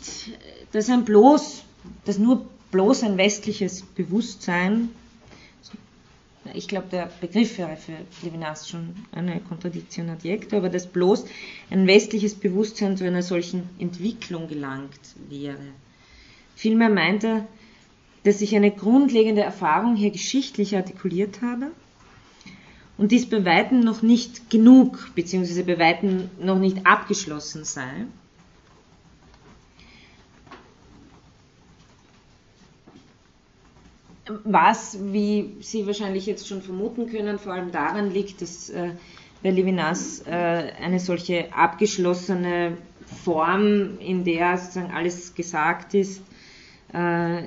[0.71, 1.63] dass ein bloß,
[2.05, 4.89] dass nur bloß ein westliches Bewusstsein
[6.53, 11.25] ich glaube, der Begriff wäre für Levinas schon eine Kontradiktion adjekte, aber dass bloß
[11.69, 15.59] ein westliches Bewusstsein zu einer solchen Entwicklung gelangt wäre.
[16.55, 17.47] Vielmehr meint er,
[18.23, 21.71] dass ich eine grundlegende Erfahrung hier geschichtlich artikuliert habe
[22.97, 28.05] und dies bei weitem noch nicht genug, beziehungsweise bei weitem noch nicht abgeschlossen sei
[34.43, 38.91] was, wie Sie wahrscheinlich jetzt schon vermuten können, vor allem daran liegt, dass äh,
[39.43, 42.77] bei Levinas äh, eine solche abgeschlossene
[43.23, 46.21] Form, in der sozusagen alles gesagt ist,
[46.93, 47.43] äh,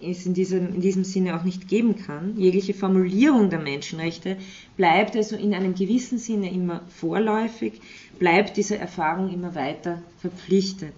[0.00, 2.36] es in diesem, in diesem Sinne auch nicht geben kann.
[2.36, 4.36] Jegliche Formulierung der Menschenrechte
[4.76, 7.80] bleibt also in einem gewissen Sinne immer vorläufig,
[8.18, 10.94] bleibt dieser Erfahrung immer weiter verpflichtet.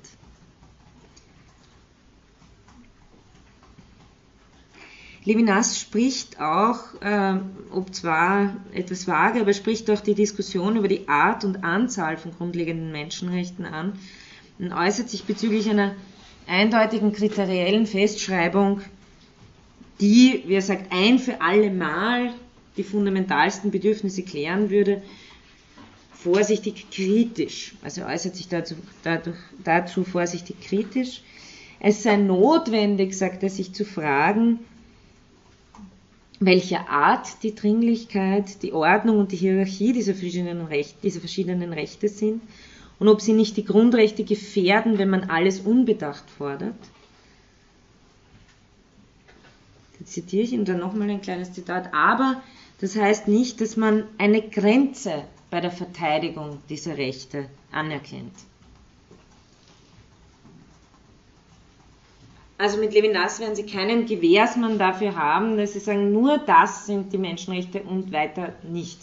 [5.31, 7.39] Levinas spricht auch, äh,
[7.71, 12.33] ob zwar etwas vage, aber spricht auch die Diskussion über die Art und Anzahl von
[12.33, 13.93] grundlegenden Menschenrechten an
[14.59, 15.95] und äußert sich bezüglich einer
[16.49, 18.81] eindeutigen kriteriellen Festschreibung,
[20.01, 22.33] die, wie er sagt, ein für alle Mal
[22.77, 25.01] die fundamentalsten Bedürfnisse klären würde,
[26.13, 27.77] vorsichtig kritisch.
[27.85, 28.75] Also äußert sich dazu,
[29.05, 31.23] dadurch, dazu vorsichtig kritisch.
[31.79, 34.59] Es sei notwendig, sagt er, sich zu fragen,
[36.41, 42.09] welcher Art die Dringlichkeit, die Ordnung und die Hierarchie dieser verschiedenen, Rechte, dieser verschiedenen Rechte
[42.09, 42.41] sind
[42.99, 46.75] und ob sie nicht die Grundrechte gefährden, wenn man alles unbedacht fordert.
[49.99, 51.93] Da zitiere ich und dann nochmal ein kleines Zitat.
[51.93, 52.43] Aber
[52.81, 58.33] das heißt nicht, dass man eine Grenze bei der Verteidigung dieser Rechte anerkennt.
[62.61, 67.11] Also mit Levinas werden Sie keinen Gewährsmann dafür haben, dass Sie sagen, nur das sind
[67.13, 68.99] die Menschenrechte und weiter nicht.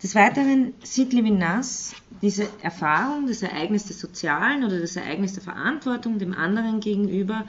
[0.00, 6.20] Des Weiteren sieht Levinas diese Erfahrung, das Ereignis des Sozialen oder das Ereignis der Verantwortung
[6.20, 7.46] dem anderen gegenüber,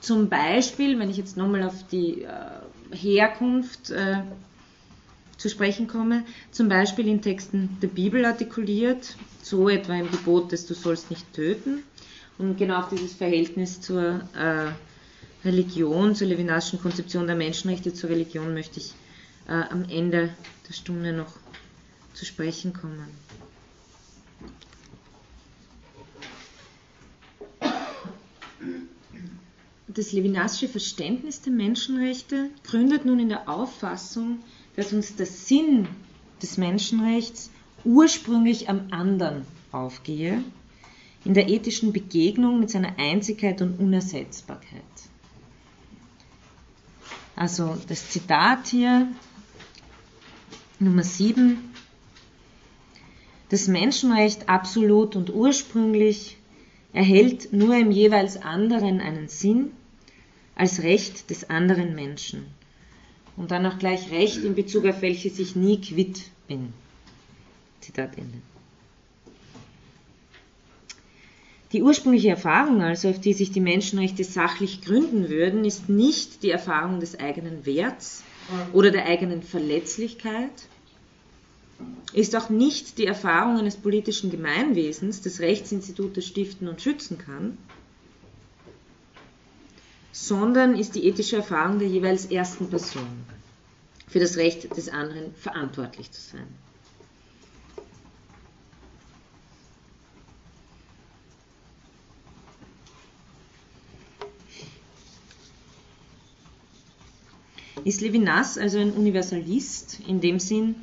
[0.00, 4.18] zum Beispiel, wenn ich jetzt nochmal auf die äh, Herkunft äh,
[5.38, 10.66] zu sprechen komme, zum Beispiel in Texten der Bibel artikuliert, so etwa im Gebot, dass
[10.66, 11.84] du sollst nicht töten.
[12.36, 18.52] Und genau auf dieses Verhältnis zur äh, Religion, zur levinasischen Konzeption der Menschenrechte zur Religion
[18.52, 18.92] möchte ich
[19.48, 20.34] äh, am Ende
[20.68, 21.32] der Stunde noch
[22.14, 23.08] zu sprechen kommen.
[29.86, 34.40] Das Levinasche Verständnis der Menschenrechte gründet nun in der Auffassung,
[34.78, 35.88] dass uns der Sinn
[36.40, 37.50] des Menschenrechts
[37.84, 40.44] ursprünglich am anderen aufgehe,
[41.24, 44.84] in der ethischen Begegnung mit seiner Einzigkeit und Unersetzbarkeit.
[47.34, 49.08] Also das Zitat hier,
[50.78, 51.58] Nummer 7,
[53.48, 56.36] das Menschenrecht absolut und ursprünglich
[56.92, 59.72] erhält nur im jeweils anderen einen Sinn
[60.54, 62.46] als Recht des anderen Menschen.
[63.38, 66.72] Und dann auch gleich Recht in Bezug auf welches ich nie quitt bin.
[67.80, 68.38] Zitat Ende.
[71.72, 76.50] Die ursprüngliche Erfahrung also, auf die sich die Menschenrechte sachlich gründen würden, ist nicht die
[76.50, 78.24] Erfahrung des eigenen Werts
[78.72, 80.50] oder der eigenen Verletzlichkeit,
[82.14, 87.58] ist auch nicht die Erfahrung eines politischen Gemeinwesens, das Rechtsinstitute stiften und schützen kann,
[90.12, 93.24] sondern ist die ethische Erfahrung der jeweils ersten Person,
[94.08, 96.48] für das Recht des anderen verantwortlich zu sein.
[107.84, 110.74] Ist Levinas also ein Universalist in dem Sinn,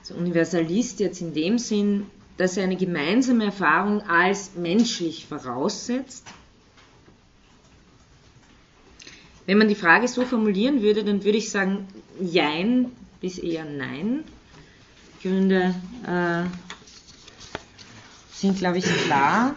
[0.00, 2.06] also Universalist jetzt in dem Sinn,
[2.36, 6.26] dass er eine gemeinsame Erfahrung als menschlich voraussetzt.
[9.46, 11.86] Wenn man die Frage so formulieren würde, dann würde ich sagen
[12.20, 14.24] Jein bis eher Nein.
[15.22, 15.74] Gründe
[16.06, 16.44] äh,
[18.32, 19.54] sind, glaube ich, klar.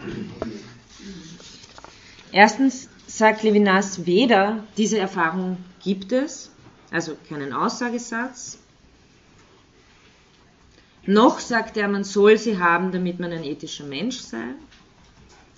[2.32, 6.50] Erstens sagt Levinas weder, diese Erfahrung gibt es,
[6.90, 8.58] also keinen Aussagesatz,
[11.04, 14.44] noch sagt er, man soll sie haben, damit man ein ethischer Mensch sei.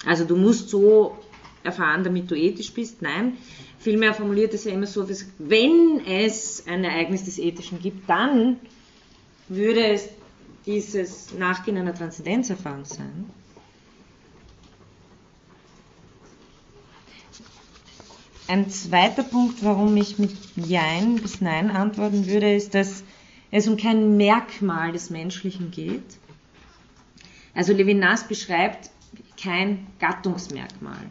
[0.07, 1.18] Also du musst so
[1.63, 3.03] erfahren, damit du ethisch bist.
[3.03, 3.37] Nein,
[3.79, 8.57] vielmehr formuliert es ja immer so, dass wenn es ein Ereignis des Ethischen gibt, dann
[9.49, 10.09] würde es
[10.67, 13.31] dieses Nachgehen einer Transzendenzerfahrung sein.
[18.47, 23.05] Ein zweiter Punkt, warum ich mit Jein bis Nein antworten würde, ist, dass
[23.53, 26.03] es um kein Merkmal des Menschlichen geht.
[27.55, 28.91] Also Levinas beschreibt
[29.41, 31.11] kein Gattungsmerkmal.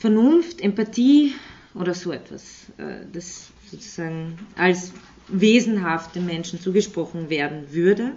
[0.00, 1.34] Vernunft, Empathie
[1.74, 4.92] oder so etwas, äh, das sozusagen als
[5.28, 8.12] wesenhaft dem Menschen zugesprochen werden würde.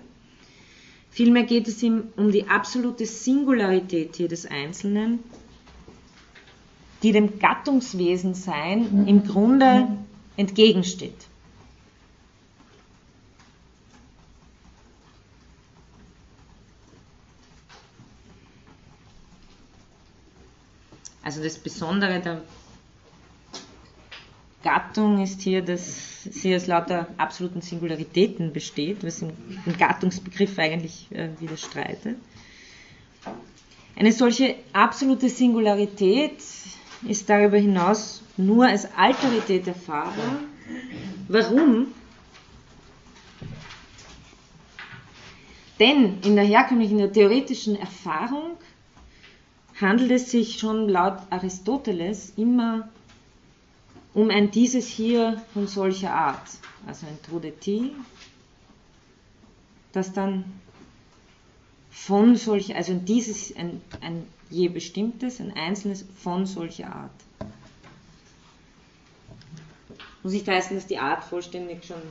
[1.11, 5.19] Vielmehr geht es ihm um die absolute Singularität jedes Einzelnen,
[7.03, 9.89] die dem Gattungswesensein im Grunde
[10.37, 11.27] entgegensteht.
[21.23, 22.41] Also das Besondere der
[24.63, 29.31] Gattung ist hier, dass sie aus lauter absoluten Singularitäten besteht, was im,
[29.77, 32.17] Gattungsbegriff eigentlich äh, widerstreitet.
[33.95, 36.41] Eine solche absolute Singularität
[37.07, 40.39] ist darüber hinaus nur als Alterität erfahrbar.
[41.27, 41.87] Warum?
[45.79, 48.57] Denn in der herkömmlichen, in der theoretischen Erfahrung
[49.83, 52.89] handelt es sich schon laut Aristoteles immer
[54.13, 56.47] um ein dieses hier von solcher Art,
[56.87, 57.91] also ein Trudeti,
[59.91, 60.43] das dann
[61.91, 67.11] von solcher, also dieses, ein, ein je bestimmtes, ein einzelnes von solcher Art
[70.23, 72.01] muss nicht heißen, dass die Art vollständig schon,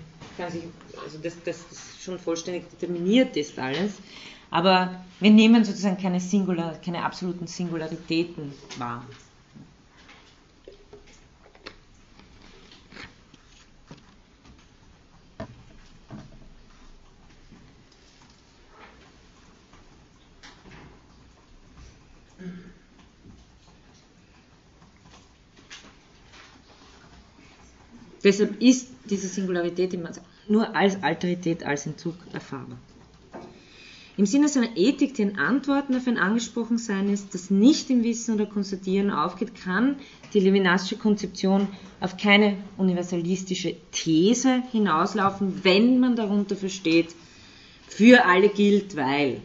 [0.50, 0.62] sich,
[1.02, 1.58] also dass das
[2.02, 3.94] schon vollständig determiniert ist alles.
[4.52, 9.02] Aber wir nehmen sozusagen keine, Singular, keine absoluten Singularitäten wahr.
[28.22, 29.98] Deshalb ist diese Singularität
[30.46, 32.78] nur als Alterität, als Entzug erfahrbar.
[34.18, 38.34] Im Sinne seiner Ethik, die ein Antworten auf ein Angesprochensein ist, das nicht im Wissen
[38.34, 39.96] oder Konstatieren aufgeht, kann
[40.34, 47.14] die Levinasche Konzeption auf keine universalistische These hinauslaufen, wenn man darunter versteht,
[47.88, 49.40] für alle gilt, weil.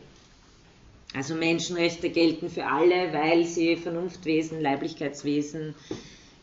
[1.14, 5.76] Also Menschenrechte gelten für alle, weil sie Vernunftwesen, Leiblichkeitswesen,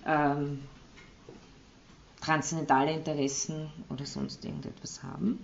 [0.06, 0.60] ähm,
[2.22, 5.38] transzendentale Interessen oder sonst irgendetwas haben.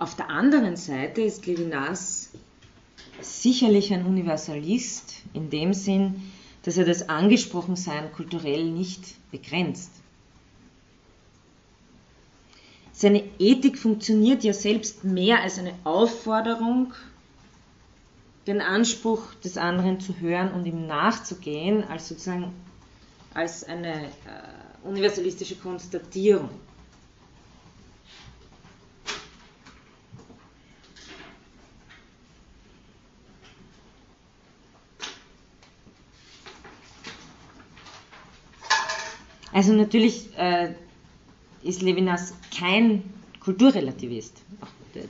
[0.00, 2.30] Auf der anderen Seite ist Levinas
[3.20, 6.30] sicherlich ein Universalist in dem Sinn,
[6.62, 9.90] dass er das Angesprochensein kulturell nicht begrenzt.
[12.92, 16.94] Seine Ethik funktioniert ja selbst mehr als eine Aufforderung,
[18.46, 22.52] den Anspruch des anderen zu hören und ihm nachzugehen, als sozusagen
[23.34, 24.08] als eine äh,
[24.84, 26.50] universalistische Konstatierung.
[39.58, 40.68] Also natürlich äh,
[41.64, 43.02] ist Levinas kein
[43.40, 44.40] Kulturrelativist.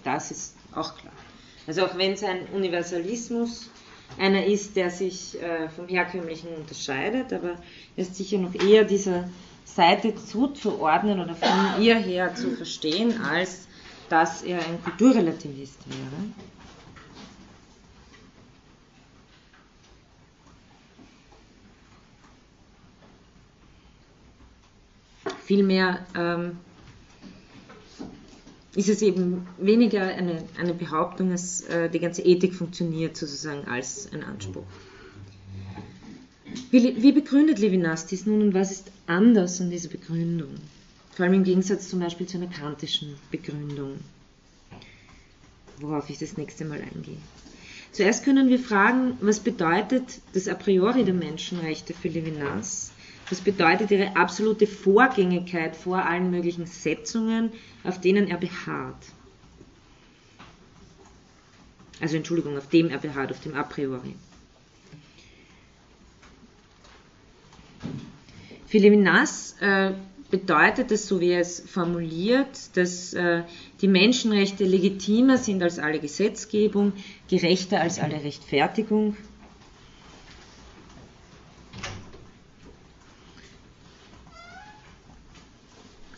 [0.03, 1.13] Das ist auch klar.
[1.67, 3.69] Also auch wenn sein Universalismus
[4.17, 7.57] einer ist, der sich äh, vom herkömmlichen unterscheidet, aber
[7.95, 9.29] er ist sicher noch eher dieser
[9.67, 13.69] Seite zuzuordnen oder von ihr her zu verstehen, als
[14.09, 16.58] dass er ein Kulturrelativist wäre.
[25.49, 26.59] Vielmehr ähm,
[28.75, 34.13] ist es eben weniger eine, eine Behauptung, dass äh, die ganze Ethik funktioniert sozusagen als
[34.13, 34.67] ein Anspruch.
[36.71, 40.51] Wie, wie begründet Levinas dies nun und was ist anders an dieser Begründung?
[41.13, 44.01] Vor allem im Gegensatz zum Beispiel zu einer kantischen Begründung,
[45.81, 47.17] worauf ich das nächste Mal eingehe.
[47.93, 52.93] Zuerst können wir fragen, was bedeutet das a priori der Menschenrechte für Levinas
[53.31, 57.53] das bedeutet ihre absolute Vorgängigkeit vor allen möglichen Setzungen,
[57.85, 59.05] auf denen er beharrt.
[62.01, 64.15] Also Entschuldigung, auf dem er beharrt, auf dem a priori.
[68.67, 69.93] Für Levinas äh,
[70.31, 73.43] bedeutet es, so wie er es formuliert, dass äh,
[73.81, 76.93] die Menschenrechte legitimer sind als alle Gesetzgebung,
[77.29, 79.17] gerechter als alle Rechtfertigung,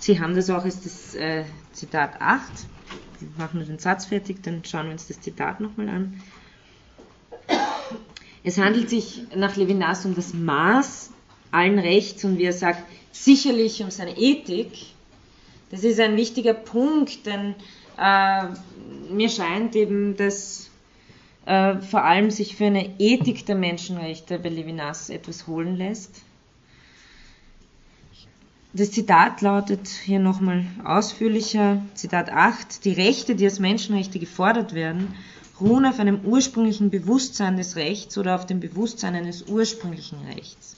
[0.01, 2.43] Sie haben das auch als das äh, Zitat 8.
[3.21, 6.23] Wir machen nur den Satz fertig, dann schauen wir uns das Zitat nochmal an.
[8.43, 11.11] Es handelt sich nach Levinas um das Maß
[11.51, 12.83] allen Rechts und wie er sagt,
[13.13, 14.73] sicherlich um seine Ethik.
[15.71, 17.55] Das ist ein wichtiger Punkt, denn
[17.99, 18.47] äh,
[19.13, 20.71] mir scheint eben, dass
[21.45, 26.23] äh, vor allem sich für eine Ethik der Menschenrechte bei Levinas etwas holen lässt.
[28.73, 35.15] Das Zitat lautet hier nochmal ausführlicher, Zitat 8, die Rechte, die als Menschenrechte gefordert werden,
[35.61, 40.77] ruhen auf einem ursprünglichen Bewusstsein des Rechts oder auf dem Bewusstsein eines ursprünglichen Rechts.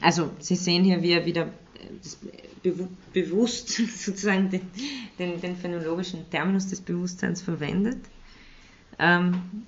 [0.00, 1.50] Also Sie sehen hier, wie er wieder
[3.12, 3.68] bewusst
[3.98, 4.62] sozusagen den,
[5.18, 7.98] den, den phänologischen Terminus des Bewusstseins verwendet.
[8.98, 9.64] Ähm,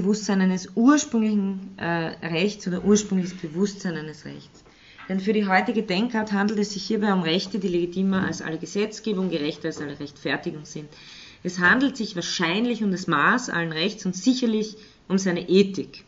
[0.00, 4.64] Bewusstsein eines ursprünglichen äh, Rechts oder ursprüngliches Bewusstsein eines Rechts.
[5.08, 8.58] Denn für die heutige Denkart handelt es sich hierbei um Rechte, die legitimer als alle
[8.58, 10.88] Gesetzgebung, gerechter als alle Rechtfertigung sind.
[11.42, 14.76] Es handelt sich wahrscheinlich um das Maß allen Rechts und sicherlich
[15.08, 16.04] um seine Ethik.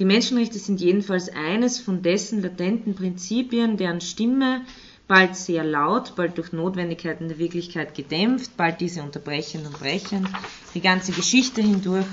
[0.00, 4.62] Die Menschenrechte sind jedenfalls eines von dessen latenten Prinzipien, deren Stimme
[5.10, 10.28] bald sehr laut, bald durch Notwendigkeiten der Wirklichkeit gedämpft, bald diese unterbrechend und brechend,
[10.72, 12.06] die ganze Geschichte hindurch,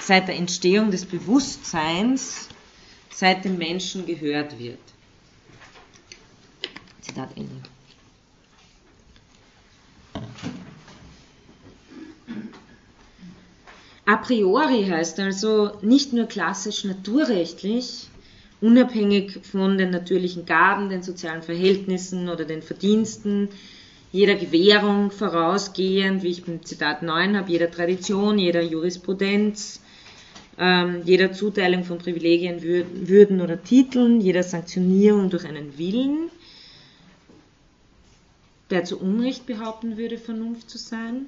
[0.00, 2.48] seit der Entstehung des Bewusstseins,
[3.10, 4.78] seit dem Menschen gehört wird.
[7.02, 7.62] Zitat Ende.
[14.06, 18.08] A priori heißt also nicht nur klassisch naturrechtlich,
[18.60, 23.48] unabhängig von den natürlichen Gaben, den sozialen Verhältnissen oder den Verdiensten,
[24.10, 29.82] jeder Gewährung vorausgehend, wie ich beim Zitat 9 habe, jeder Tradition, jeder Jurisprudenz,
[30.58, 36.30] ähm, jeder Zuteilung von Privilegien, Würden oder Titeln, jeder Sanktionierung durch einen Willen,
[38.70, 41.26] der zu Unrecht behaupten würde, Vernunft zu sein.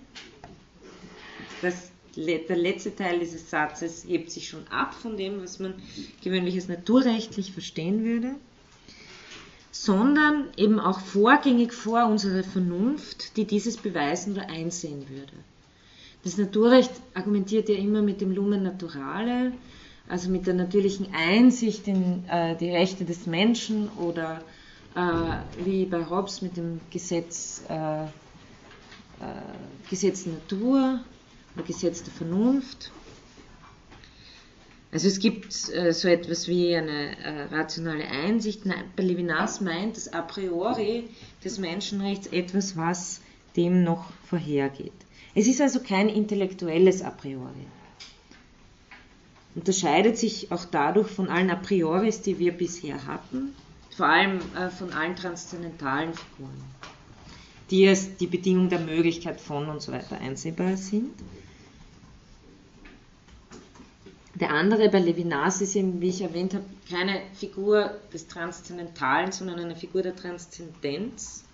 [1.63, 5.75] das, der letzte Teil dieses Satzes hebt sich schon ab von dem, was man
[6.23, 8.35] gewöhnlich als naturrechtlich verstehen würde,
[9.71, 15.33] sondern eben auch vorgängig vor unserer Vernunft, die dieses beweisen oder einsehen würde.
[16.23, 19.53] Das Naturrecht argumentiert ja immer mit dem Lumen Naturale,
[20.09, 24.43] also mit der natürlichen Einsicht in äh, die Rechte des Menschen oder
[24.95, 28.07] äh, wie bei Hobbes mit dem Gesetz, äh, äh
[29.89, 31.01] Gesetz Natur
[31.61, 32.91] oder Gesetz der Vernunft.
[34.93, 38.63] Also es gibt äh, so etwas wie eine äh, rationale Einsicht.
[38.97, 41.09] Bei Levinas meint das a priori
[41.45, 43.21] des Menschenrechts etwas, was
[43.57, 44.93] dem noch vorhergeht.
[45.35, 47.67] Es ist also kein intellektuelles a priori.
[49.55, 53.55] Unterscheidet sich auch dadurch von allen a prioris, die wir bisher hatten,
[53.97, 56.65] vor allem äh, von allen transzendentalen Figuren,
[57.71, 61.13] die als die Bedingung der Möglichkeit von und so weiter einsehbar sind.
[64.41, 69.61] Der andere bei Levinas ist eben, wie ich erwähnt habe, keine Figur des Transzendentalen, sondern
[69.61, 71.45] eine Figur der Transzendenz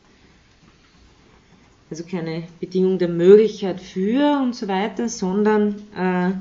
[1.91, 6.33] also keine Bedingung der Möglichkeit für und so weiter, sondern äh,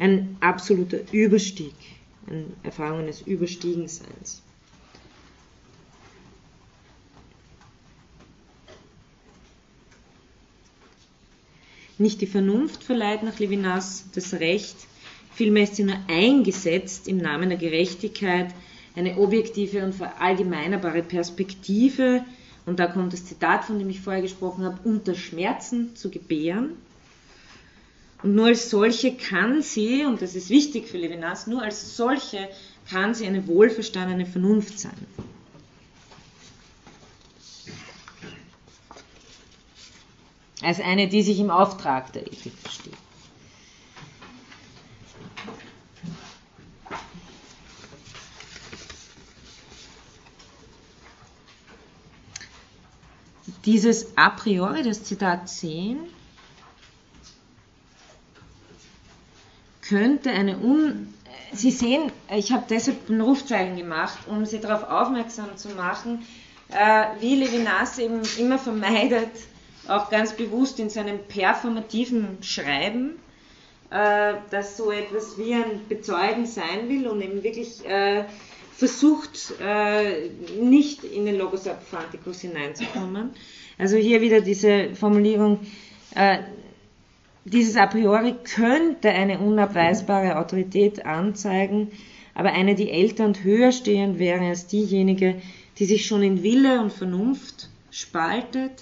[0.00, 1.74] ein absoluter Überstieg,
[2.26, 4.42] eine Erfahrung eines Überstiegenseins.
[11.98, 14.76] Nicht die Vernunft verleiht nach Levinas das Recht,
[15.34, 18.54] vielmehr ist sie nur eingesetzt im Namen der Gerechtigkeit,
[18.94, 22.24] eine objektive und verallgemeinerbare Perspektive
[22.64, 26.76] und da kommt das Zitat, von dem ich vorher gesprochen habe, unter Schmerzen zu gebären.
[28.22, 32.48] Und nur als solche kann sie, und das ist wichtig für Levinas, nur als solche
[32.88, 35.06] kann sie eine wohlverstandene Vernunft sein.
[40.62, 42.92] Als eine, die sich im Auftrag der Ethik versteht.
[53.64, 55.98] Dieses a priori, das Zitat 10,
[59.88, 61.14] könnte eine un...
[61.54, 66.26] Sie sehen, ich habe deshalb ein Rufzeichen gemacht, um Sie darauf aufmerksam zu machen,
[66.70, 69.28] äh, wie Levinas eben immer vermeidet,
[69.86, 73.18] auch ganz bewusst in seinem performativen Schreiben,
[73.90, 78.24] äh, dass so etwas wie ein Bezeugen sein will und eben wirklich äh,
[78.76, 83.30] versucht, äh, nicht in den Logos Apophanticus hineinzukommen.
[83.78, 85.60] Also hier wieder diese Formulierung,
[86.14, 86.38] äh,
[87.44, 91.90] dieses a priori könnte eine unabweisbare Autorität anzeigen,
[92.34, 95.42] aber eine, die älter und höher stehend wäre als diejenige,
[95.78, 98.72] die sich schon in Wille und Vernunft spaltet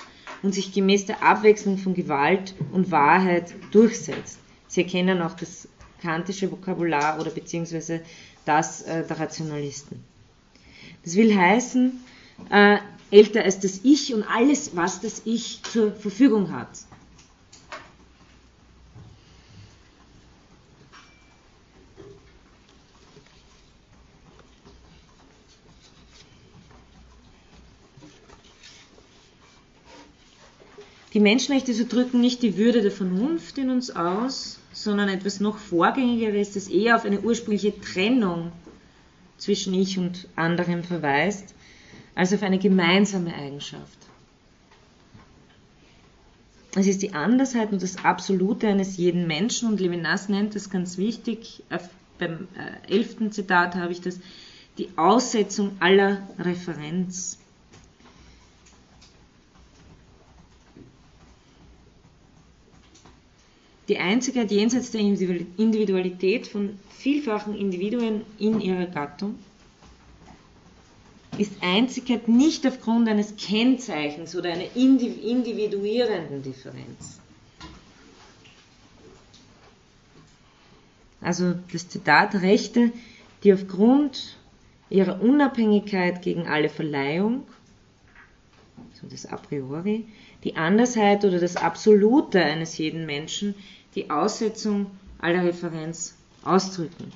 [0.43, 4.39] und sich gemäß der Abwechslung von Gewalt und Wahrheit durchsetzt.
[4.69, 5.69] Sie erkennen auch das
[6.01, 8.01] kantische Vokabular oder beziehungsweise
[8.51, 10.03] das äh, der Rationalisten.
[11.05, 12.05] Das will heißen,
[12.51, 12.79] äh,
[13.13, 16.69] älter als das Ich und alles, was das Ich zur Verfügung hat.
[31.13, 35.59] Die Menschenrechte so drücken nicht die Würde der Vernunft in uns aus, sondern etwas noch
[35.59, 38.53] Vorgängigeres, das eher auf eine ursprüngliche Trennung
[39.37, 41.55] zwischen Ich und anderem verweist,
[42.15, 43.99] als auf eine gemeinsame Eigenschaft.
[46.77, 50.99] Es ist die Andersheit und das Absolute eines jeden Menschen und Levinas nennt das ganz
[50.99, 51.65] wichtig,
[52.19, 54.21] beim äh, elften Zitat habe ich das,
[54.79, 57.40] die Aussetzung aller Referenz.
[63.91, 69.35] Die Einzigkeit jenseits der Individualität von vielfachen Individuen in ihrer Gattung
[71.37, 77.19] ist Einzigkeit nicht aufgrund eines Kennzeichens oder einer individuierenden Differenz.
[81.21, 82.93] Also das Zitat Rechte,
[83.43, 84.37] die aufgrund
[84.89, 87.43] ihrer Unabhängigkeit gegen alle Verleihung,
[89.01, 90.07] so das a priori,
[90.45, 93.55] die Andersheit oder das Absolute eines jeden Menschen
[93.95, 97.13] die Aussetzung aller Referenz ausdrücken.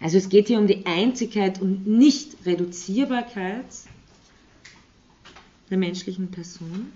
[0.00, 3.66] Also es geht hier um die Einzigkeit und Nicht-Reduzierbarkeit
[5.70, 6.92] der menschlichen Person.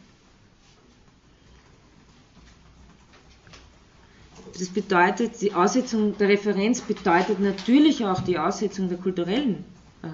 [4.59, 9.64] Das bedeutet, die Aussetzung der Referenz bedeutet natürlich auch die Aussetzung der kulturellen
[10.03, 10.09] äh,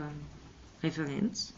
[0.83, 1.53] Referenz.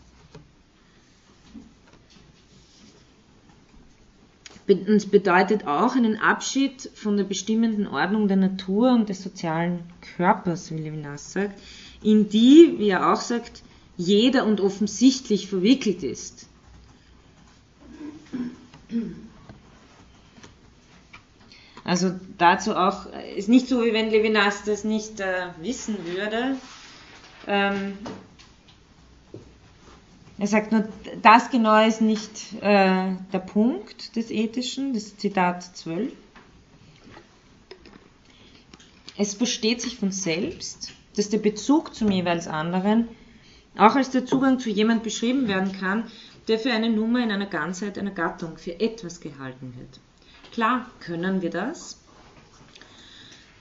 [4.70, 9.80] Es bedeutet auch einen Abschied von der bestimmenden Ordnung der Natur und des sozialen
[10.16, 11.60] Körpers, wie Levinas sagt,
[12.02, 13.62] in die, wie er auch sagt,
[13.96, 16.46] jeder und offensichtlich verwickelt ist.
[21.84, 23.06] Also dazu auch,
[23.36, 26.56] ist nicht so, wie wenn Levinas das nicht äh, wissen würde.
[27.46, 27.98] Ähm,
[30.40, 30.88] er sagt nur,
[31.20, 36.12] das genau ist nicht äh, der Punkt des Ethischen, das Zitat 12.
[39.18, 43.08] Es versteht sich von selbst, dass der Bezug zum jeweils anderen
[43.76, 46.10] auch als der Zugang zu jemand beschrieben werden kann,
[46.48, 50.00] der für eine Nummer in einer Ganzheit einer Gattung, für etwas gehalten wird.
[50.52, 52.00] Klar können wir das.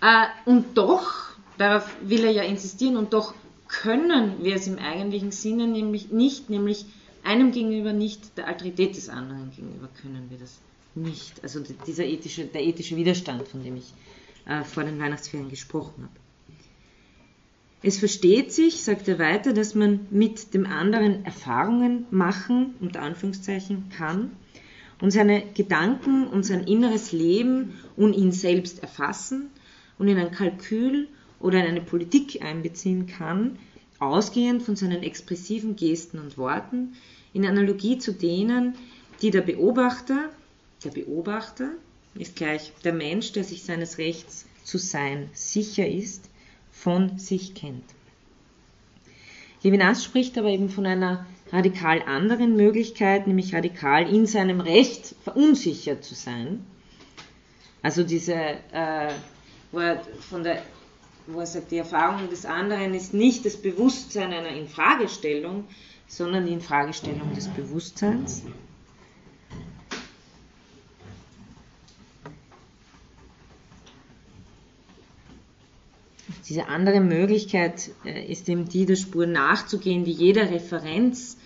[0.01, 3.34] Äh, und doch, darauf will er ja insistieren, und doch
[3.70, 6.86] können wir es im eigentlichen Sinne nämlich nicht, nämlich
[7.24, 10.59] einem gegenüber nicht, der Alterität des anderen gegenüber können wir das
[10.95, 11.41] nicht.
[11.43, 13.93] Also dieser ethische, der ethische Widerstand, von dem ich
[14.45, 16.13] äh, vor den Weihnachtsferien gesprochen habe.
[17.82, 23.89] Es versteht sich, sagt er weiter, dass man mit dem anderen Erfahrungen machen, unter Anführungszeichen,
[23.95, 24.32] kann
[24.99, 29.49] und seine Gedanken und sein inneres Leben und ihn selbst erfassen
[29.97, 31.07] und in ein Kalkül
[31.39, 33.57] oder in eine Politik einbeziehen kann,
[33.99, 36.95] ausgehend von seinen expressiven Gesten und Worten,
[37.33, 38.75] in Analogie zu denen,
[39.21, 40.29] die der Beobachter,
[40.83, 41.71] der Beobachter
[42.15, 46.29] ist gleich der Mensch, der sich seines Rechts zu sein sicher ist,
[46.71, 47.83] von sich kennt.
[49.61, 56.03] Levinas spricht aber eben von einer radikal anderen Möglichkeit, nämlich radikal in seinem Recht verunsichert
[56.03, 56.65] zu sein.
[57.81, 59.11] Also diese, äh,
[59.71, 60.61] wo er von der
[61.34, 65.65] wo er sagt, die Erfahrung des anderen ist nicht das Bewusstsein einer Infragestellung,
[66.07, 68.43] sondern die Infragestellung des Bewusstseins.
[76.47, 81.38] Diese andere Möglichkeit äh, ist eben die, der Spur nachzugehen, die jeder Referenz,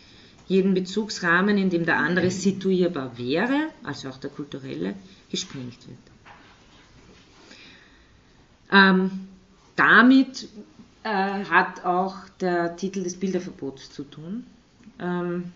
[0.47, 4.93] jeden Bezugsrahmen, in dem der andere situierbar wäre, also auch der kulturelle,
[5.29, 5.97] gesprengt wird.
[8.71, 9.27] Ähm,
[9.75, 10.47] damit
[11.03, 14.45] äh, hat auch der Titel des Bilderverbots zu tun,
[14.99, 15.51] ähm,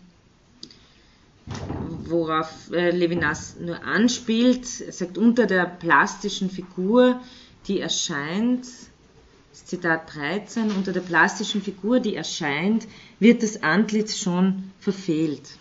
[2.05, 4.81] worauf äh, Levinas nur anspielt.
[4.81, 7.21] Er sagt, unter der plastischen Figur,
[7.67, 8.67] die erscheint,
[9.53, 12.87] Zitat 13, unter der plastischen Figur, die erscheint,
[13.19, 15.57] wird das Antlitz schon verfehlt.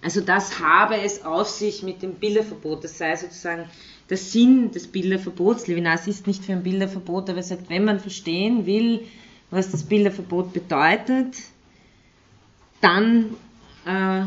[0.00, 3.68] Also das habe es auf sich mit dem Bilderverbot, das sei sozusagen
[4.10, 5.66] der Sinn des Bilderverbots.
[5.66, 9.02] Levinas ist nicht für ein Bilderverbot, aber er sagt, wenn man verstehen will,
[9.50, 11.36] was das Bilderverbot bedeutet,
[12.80, 13.36] dann
[13.84, 14.24] äh,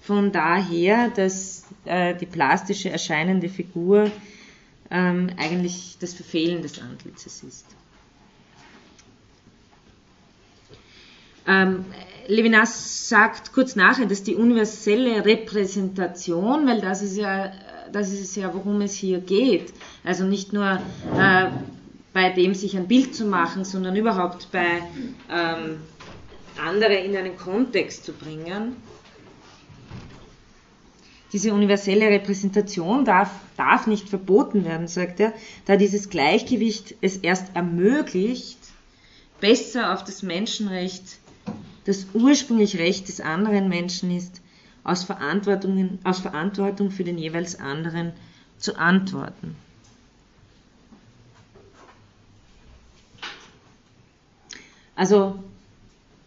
[0.00, 4.10] von daher, dass äh, die plastische erscheinende Figur
[4.90, 7.66] ähm, eigentlich das Verfehlen des Antlitzes ist.
[11.46, 11.84] Ähm,
[12.28, 17.52] Levinas sagt kurz nachher, dass die universelle Repräsentation, weil das ist ja
[17.92, 19.72] das ist es ja, worum es hier geht.
[20.04, 20.80] Also nicht nur
[21.16, 21.46] äh,
[22.12, 24.82] bei dem sich ein Bild zu machen, sondern überhaupt bei
[25.30, 25.80] ähm,
[26.62, 28.76] andere in einen Kontext zu bringen.
[31.32, 35.32] Diese universelle Repräsentation darf, darf nicht verboten werden, sagt er,
[35.64, 38.58] da dieses Gleichgewicht es erst ermöglicht,
[39.40, 41.18] besser auf das Menschenrecht,
[41.86, 44.42] das ursprünglich Recht des anderen Menschen ist,
[44.84, 48.12] aus, Verantwortung, aus Verantwortung für den jeweils anderen
[48.58, 49.56] zu antworten.
[54.94, 55.42] Also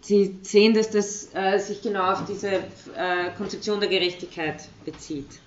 [0.06, 5.40] Sie sehen, dass das äh, sich genau auf diese äh, Konzeption der Gerechtigkeit bezieht.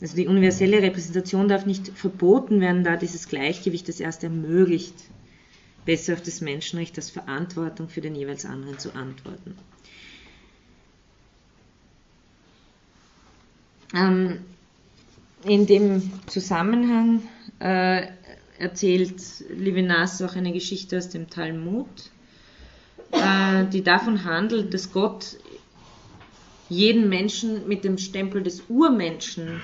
[0.00, 4.94] Also die universelle Repräsentation darf nicht verboten werden, da dieses Gleichgewicht es erst ermöglicht,
[5.90, 9.58] besser auf das Menschenrecht als Verantwortung für den jeweils anderen zu antworten.
[13.92, 14.38] Ähm,
[15.42, 17.22] in dem Zusammenhang
[17.58, 18.06] äh,
[18.60, 21.88] erzählt Levinas auch eine Geschichte aus dem Talmud,
[23.10, 25.38] äh, die davon handelt, dass Gott
[26.68, 29.60] jeden Menschen mit dem Stempel des Urmenschen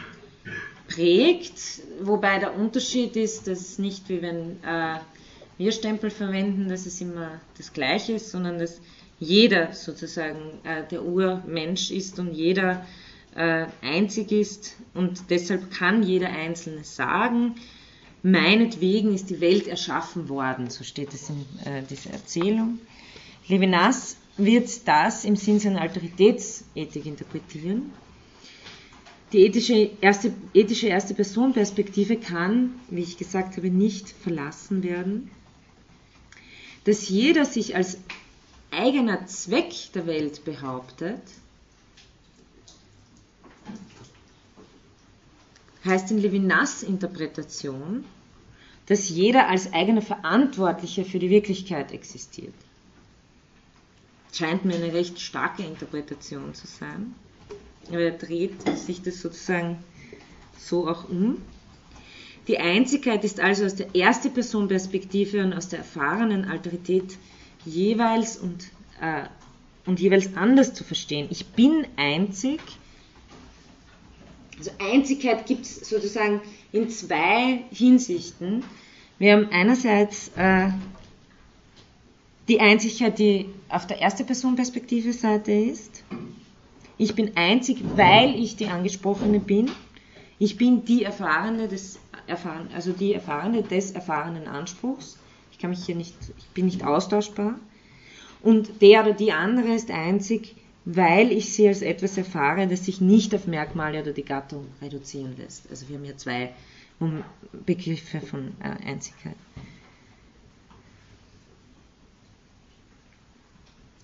[0.89, 4.99] prägt, wobei der Unterschied ist, dass es nicht wie wenn äh,
[5.59, 8.81] wir Stempel verwenden, dass es immer das Gleiche ist, sondern dass
[9.19, 12.85] jeder sozusagen äh, der Urmensch ist und jeder
[13.35, 17.55] äh, einzig ist und deshalb kann jeder Einzelne sagen,
[18.23, 22.79] meinetwegen ist die Welt erschaffen worden, so steht es in äh, dieser Erzählung.
[23.49, 27.93] Levinas wird das im Sinn seiner Alteritätsethik interpretieren.
[29.33, 35.31] Die ethische erste, ethische erste Person-Perspektive kann, wie ich gesagt habe, nicht verlassen werden.
[36.87, 37.99] Dass jeder sich als
[38.71, 41.21] eigener Zweck der Welt behauptet,
[45.85, 48.05] heißt in Levinas Interpretation,
[48.87, 52.55] dass jeder als eigener Verantwortlicher für die Wirklichkeit existiert.
[54.33, 57.17] Scheint mir eine recht starke Interpretation zu sein.
[57.89, 59.83] Aber er dreht sich das sozusagen
[60.57, 61.39] so auch um.
[62.49, 67.19] Die Einzigkeit ist also aus der ersten Person Perspektive und aus der erfahrenen Alterität
[67.65, 68.71] jeweils und,
[69.01, 69.25] äh,
[69.85, 71.27] und jeweils anders zu verstehen.
[71.31, 72.61] Ich bin einzig.
[74.59, 76.41] Also Einzigkeit gibt es sozusagen
[76.73, 78.65] in zwei Hinsichten.
[79.19, 80.69] Wir haben einerseits äh,
[82.49, 86.05] die Einzigkeit, die auf der ersten Person Perspektive Seite ist.
[86.97, 89.71] Ich bin einzig, weil ich die Angesprochene bin.
[90.39, 95.19] Ich bin die Erfahrene des, Erfahren, also die Erfahrene des erfahrenen Anspruchs.
[95.53, 97.59] Ich kann mich hier nicht, ich bin nicht austauschbar.
[98.43, 100.55] Und der oder die andere ist einzig,
[100.85, 105.37] weil ich sie als etwas erfahre, das sich nicht auf Merkmale oder die Gattung reduzieren
[105.37, 105.69] lässt.
[105.69, 106.53] Also wir haben hier zwei
[107.65, 109.35] Begriffe von äh, Einzigkeit.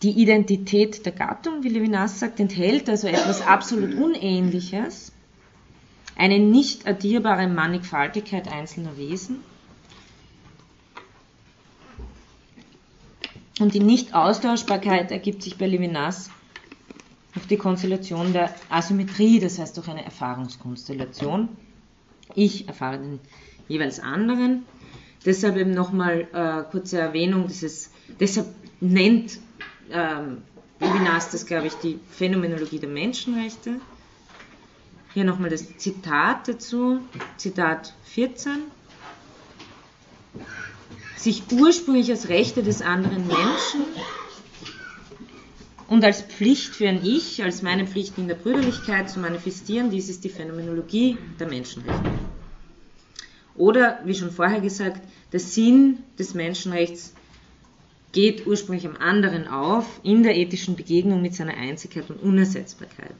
[0.03, 5.12] Die Identität der Gattung, wie Levinas sagt, enthält also etwas absolut Unähnliches,
[6.17, 9.41] eine nicht addierbare Mannigfaltigkeit einzelner Wesen
[13.61, 16.31] und die Nicht-Austauschbarkeit ergibt sich bei Levinas
[17.35, 21.49] durch die Konstellation der Asymmetrie, das heißt durch eine Erfahrungskonstellation.
[22.35, 23.21] Ich erfahre den
[23.69, 24.65] jeweils anderen.
[25.25, 28.49] Deshalb eben nochmal äh, kurze Erwähnung, dieses, deshalb
[28.81, 29.39] nennt
[29.91, 30.39] ähm,
[30.81, 33.81] Levinas das, glaube ich, die Phänomenologie der Menschenrechte.
[35.15, 37.01] Hier nochmal das Zitat dazu,
[37.37, 38.63] Zitat 14.
[41.17, 43.83] Sich ursprünglich als Rechte des anderen Menschen
[45.89, 50.09] und als Pflicht für ein Ich, als meine Pflicht in der Brüderlichkeit zu manifestieren, dies
[50.09, 52.11] ist die Phänomenologie der Menschenrechte.
[53.55, 57.13] Oder, wie schon vorher gesagt, der Sinn des Menschenrechts
[58.13, 63.17] geht ursprünglich am anderen auf in der ethischen Begegnung mit seiner Einzigkeit und Unersetzbarkeit.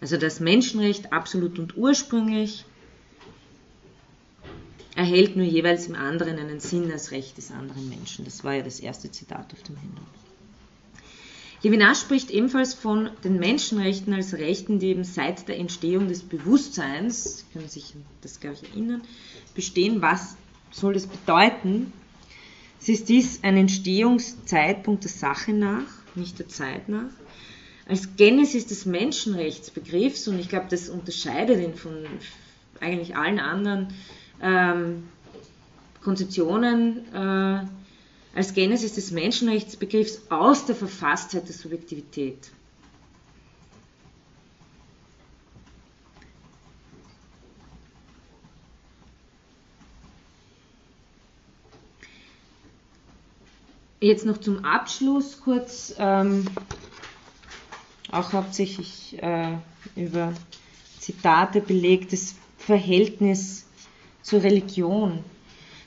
[0.00, 2.64] Also das Menschenrecht absolut und ursprünglich
[4.96, 8.24] erhält nur jeweils im anderen einen Sinn als Recht des anderen Menschen.
[8.24, 10.02] Das war ja das erste Zitat auf dem Handout.
[11.62, 17.44] Levinas spricht ebenfalls von den Menschenrechten als Rechten, die eben seit der Entstehung des Bewusstseins,
[17.52, 19.02] können sich das, glaube ich, erinnern,
[19.54, 20.00] bestehen.
[20.00, 20.36] Was
[20.70, 21.92] soll das bedeuten?
[22.80, 27.10] Es ist dies ein Entstehungszeitpunkt der Sache nach, nicht der Zeit nach.
[27.90, 32.06] Als Genesis des Menschenrechtsbegriffs, und ich glaube, das unterscheidet ihn von
[32.78, 33.88] eigentlich allen anderen
[34.40, 35.08] ähm,
[36.00, 37.66] Konzeptionen, äh,
[38.32, 42.52] als Genesis des Menschenrechtsbegriffs aus der Verfasstheit der Subjektivität.
[53.98, 56.46] Jetzt noch zum Abschluss kurz, ähm,
[58.12, 59.56] auch hauptsächlich äh,
[59.96, 60.34] über
[60.98, 63.66] Zitate belegtes Verhältnis
[64.22, 65.24] zur Religion.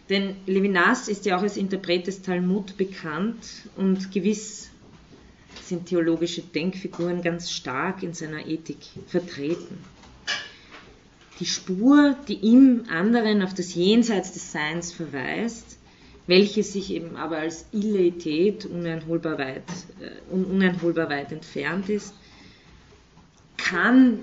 [0.10, 3.46] Denn Levinas ist ja auch als Interpret des Talmud bekannt
[3.78, 4.70] und gewiss
[5.62, 9.78] sind theologische Denkfiguren ganz stark in seiner Ethik vertreten.
[11.40, 15.78] Die Spur, die im anderen auf das Jenseits des Seins verweist,
[16.28, 19.64] welche sich eben aber als Illeität uneinholbar weit,
[20.00, 22.14] äh, uneinholbar weit entfernt ist,
[23.58, 24.20] kann,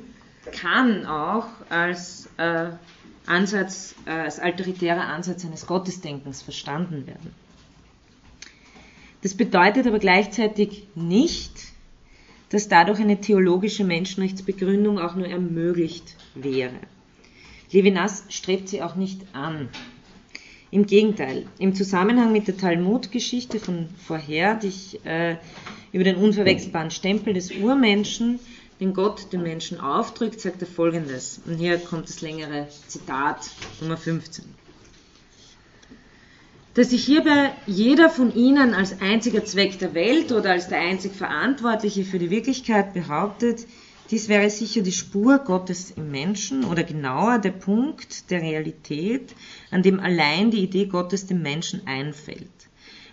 [0.52, 2.70] kann auch als äh,
[3.26, 7.34] Ansatz, äh, als alteritärer Ansatz eines Gottesdenkens verstanden werden.
[9.22, 11.52] Das bedeutet aber gleichzeitig nicht,
[12.48, 16.74] dass dadurch eine theologische Menschenrechtsbegründung auch nur ermöglicht wäre.
[17.70, 19.68] Levinas strebt sie auch nicht an.
[20.72, 25.36] Im Gegenteil, im Zusammenhang mit der Talmud-Geschichte von vorher, die ich äh,
[25.92, 28.38] über den unverwechselbaren Stempel des Urmenschen,
[28.78, 31.40] den Gott dem Menschen aufdrückt, sagt er folgendes.
[31.44, 34.44] Und hier kommt das längere Zitat Nummer 15.
[36.74, 41.12] Dass sich hierbei jeder von ihnen als einziger Zweck der Welt oder als der einzig
[41.12, 43.66] Verantwortliche für die Wirklichkeit behauptet,
[44.10, 49.34] dies wäre sicher die Spur Gottes im Menschen oder genauer der Punkt der Realität,
[49.70, 52.50] an dem allein die Idee Gottes dem Menschen einfällt.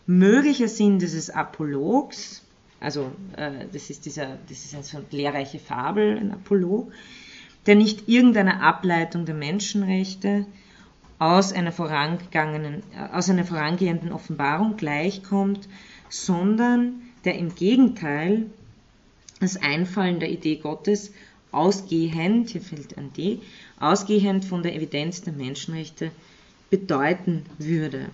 [0.07, 2.43] Möglicher Sinn dieses Apologs,
[2.79, 6.91] also äh, das ist dieser, das ist eine so lehrreiche Fabel, ein Apollo,
[7.65, 10.45] der nicht irgendeiner Ableitung der Menschenrechte
[11.19, 15.67] aus einer vorangegangenen, äh, aus einer vorangehenden Offenbarung gleichkommt,
[16.09, 18.47] sondern der im Gegenteil
[19.39, 21.11] das Einfallen der Idee Gottes
[21.51, 23.39] ausgehend, hier fällt ein D,
[23.79, 26.11] ausgehend von der Evidenz der Menschenrechte
[26.69, 28.09] bedeuten würde.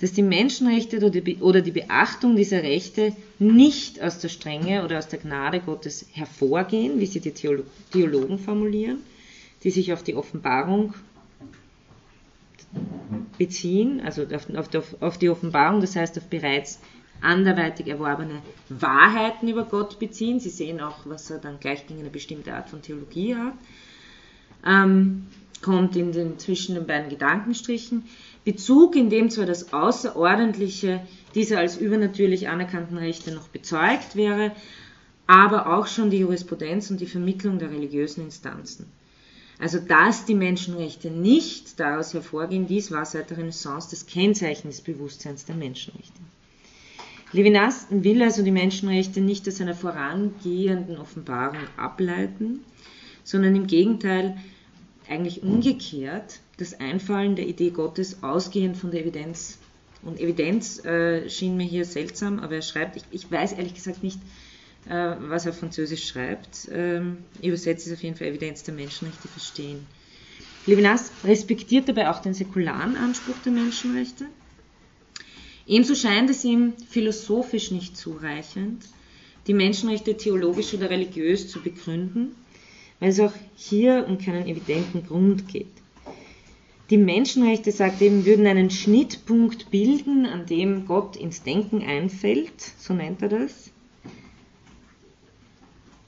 [0.00, 0.98] Dass die Menschenrechte
[1.40, 7.00] oder die Beachtung dieser Rechte nicht aus der Strenge oder aus der Gnade Gottes hervorgehen,
[7.00, 8.98] wie sie die Theologen formulieren,
[9.64, 10.94] die sich auf die Offenbarung
[13.38, 14.24] beziehen, also
[15.00, 16.78] auf, die Offenbarung, das heißt auf bereits
[17.20, 20.40] anderweitig erworbene Wahrheiten über Gott beziehen.
[20.40, 23.54] Sie sehen auch, was er dann gleich gegen eine bestimmte Art von Theologie hat.
[24.66, 25.26] Ähm,
[25.62, 28.04] kommt in den, zwischen den beiden Gedankenstrichen.
[28.44, 31.00] Bezug, in dem zwar das Außerordentliche
[31.34, 34.52] dieser als übernatürlich anerkannten Rechte noch bezeugt wäre,
[35.26, 38.86] aber auch schon die Jurisprudenz und die Vermittlung der religiösen Instanzen.
[39.58, 44.80] Also dass die Menschenrechte nicht daraus hervorgehen, dies war seit der Renaissance das Kennzeichen des
[44.80, 46.20] Bewusstseins der Menschenrechte.
[47.32, 52.60] Levinas will also die Menschenrechte nicht aus einer vorangehenden Offenbarung ableiten,
[53.22, 54.38] sondern im Gegenteil
[55.08, 59.58] eigentlich umgekehrt das Einfallen der Idee Gottes ausgehend von der Evidenz.
[60.02, 64.02] Und Evidenz äh, schien mir hier seltsam, aber er schreibt, ich, ich weiß ehrlich gesagt
[64.02, 64.20] nicht,
[64.88, 66.68] äh, was er auf Französisch schreibt.
[66.72, 69.86] Ähm, übersetzt ist auf jeden Fall Evidenz der Menschenrechte verstehen.
[70.66, 74.26] Levinas respektiert dabei auch den säkularen Anspruch der Menschenrechte.
[75.68, 78.82] Ebenso scheint es ihm philosophisch nicht zureichend,
[79.46, 82.34] die Menschenrechte theologisch oder religiös zu begründen,
[83.00, 85.66] weil es auch hier um keinen evidenten Grund geht.
[86.90, 92.94] Die Menschenrechte, sagt eben, würden einen Schnittpunkt bilden, an dem Gott ins Denken einfällt, so
[92.94, 93.70] nennt er das,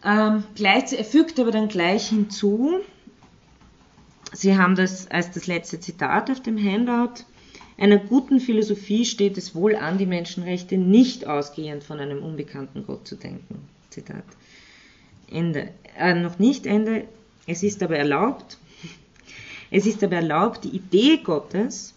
[0.03, 2.81] ähm, gleich, er fügt aber dann gleich hinzu,
[4.33, 7.25] Sie haben das als das letzte Zitat auf dem Handout,
[7.81, 13.09] einer guten Philosophie steht es wohl an, die Menschenrechte nicht ausgehend von einem unbekannten Gott
[13.09, 13.69] zu denken.
[13.89, 14.25] Zitat.
[15.31, 15.71] Ende.
[15.99, 17.05] Äh, noch nicht Ende.
[17.47, 18.59] Es ist aber erlaubt,
[19.71, 21.95] es ist aber erlaubt, die Idee Gottes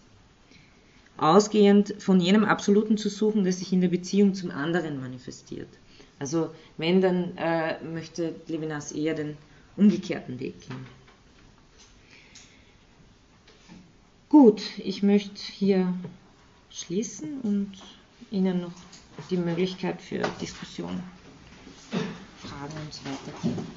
[1.17, 5.67] ausgehend von jenem Absoluten zu suchen, das sich in der Beziehung zum anderen manifestiert.
[6.17, 9.37] Also wenn, dann äh, möchte Levinas eher den
[9.75, 10.85] umgekehrten Weg gehen.
[14.33, 15.93] Gut, ich möchte hier
[16.71, 17.71] schließen und
[18.31, 18.73] Ihnen noch
[19.29, 21.03] die Möglichkeit für Diskussion,
[22.41, 23.67] Fragen und so weiter geben.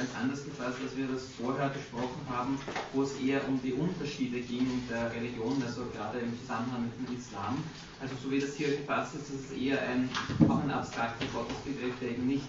[0.00, 2.58] ganz anders gefasst, als wir das vorher besprochen haben,
[2.92, 7.08] wo es eher um die Unterschiede ging in der Religion, also gerade im Zusammenhang mit
[7.08, 7.56] dem Islam.
[8.00, 10.08] Also so wie das hier gefasst ist, ist es eher ein,
[10.48, 12.44] auch ein abstrakter Gottesbegriff, der eben nicht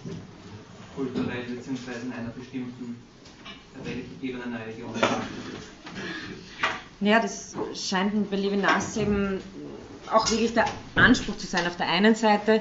[0.94, 2.06] kulturell bzw.
[2.06, 2.96] in einer bestimmten
[4.20, 5.02] gegebenen Religion ist.
[7.00, 9.40] Ja, das scheint bei Levinas eben
[10.12, 11.66] auch wirklich der Anspruch zu sein.
[11.66, 12.60] Auf der einen Seite,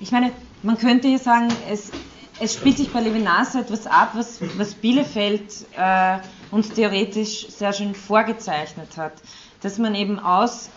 [0.00, 0.32] ich meine,
[0.62, 1.92] man könnte hier sagen, es
[2.40, 6.18] es spielt sich bei Levinas etwas ab, was, was Bielefeld äh,
[6.50, 9.14] uns theoretisch sehr schön vorgezeichnet hat.
[9.60, 10.70] Dass man eben aus,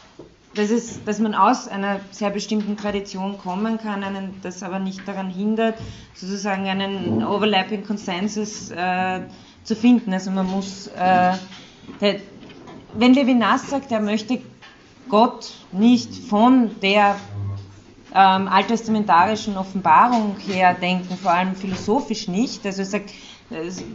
[0.55, 5.07] dass, es, dass man aus einer sehr bestimmten Tradition kommen kann, einen, das aber nicht
[5.07, 5.75] daran hindert,
[6.15, 9.21] sozusagen einen Overlapping Consensus äh,
[9.63, 10.13] zu finden.
[10.13, 11.33] Also man muss, äh,
[11.99, 12.15] der,
[12.93, 14.41] wenn Levinas sagt, er möchte
[15.09, 17.15] Gott nicht von der
[18.13, 22.65] ähm, alttestamentarischen Offenbarung her denken, vor allem philosophisch nicht.
[22.65, 23.11] Also sagt,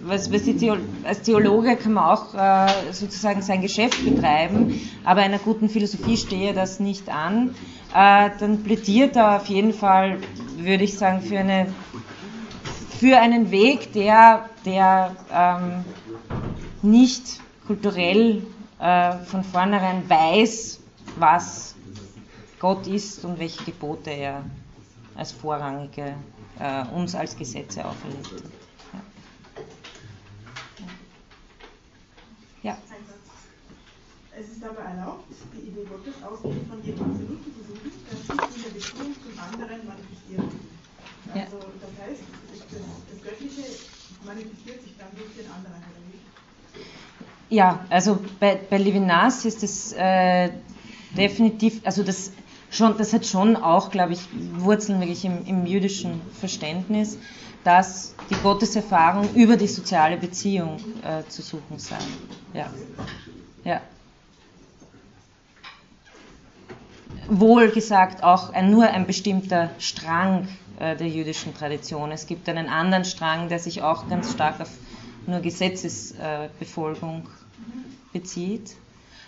[0.04, 5.38] was, was Theolo als Theologe kann man auch äh, sozusagen sein Geschäft betreiben, aber einer
[5.38, 7.54] guten Philosophie stehe das nicht an.
[7.94, 10.18] Äh, dann plädiert er auf jeden Fall,
[10.58, 11.66] würde ich sagen, für, eine,
[12.98, 15.84] für einen Weg, der, der ähm,
[16.82, 18.42] nicht kulturell
[18.78, 20.80] äh, von vornherein weiß,
[21.18, 21.75] was
[22.58, 24.44] Gott ist und welche Gebote er
[25.14, 26.14] als vorrangige
[26.58, 28.42] äh, uns als Gesetze auferlegt hat.
[32.62, 32.70] Ja.
[32.70, 32.78] ja.
[34.38, 35.24] Es ist aber erlaubt,
[35.54, 39.38] die Idee Gottes ausgehend von jedem Absoluten zu suchen, der sich in der Beziehung zum
[39.38, 40.52] anderen manifestiert.
[41.34, 42.22] Also das heißt,
[42.52, 42.60] das,
[43.10, 43.62] das Göttliche
[44.24, 45.74] manifestiert sich dann durch den anderen,
[47.48, 50.50] Ja, also bei, bei Levinas ist es äh,
[51.16, 52.32] definitiv, also das
[52.76, 54.20] schon, das hat schon auch, glaube ich,
[54.58, 57.18] Wurzeln wirklich im, im jüdischen Verständnis,
[57.64, 61.96] dass die Gotteserfahrung über die soziale Beziehung äh, zu suchen sei.
[62.54, 62.70] Ja.
[63.64, 63.80] ja.
[67.28, 70.46] Wohl gesagt auch ein, nur ein bestimmter Strang
[70.78, 72.12] äh, der jüdischen Tradition.
[72.12, 74.70] Es gibt einen anderen Strang, der sich auch ganz stark auf
[75.26, 78.76] nur Gesetzesbefolgung äh, bezieht.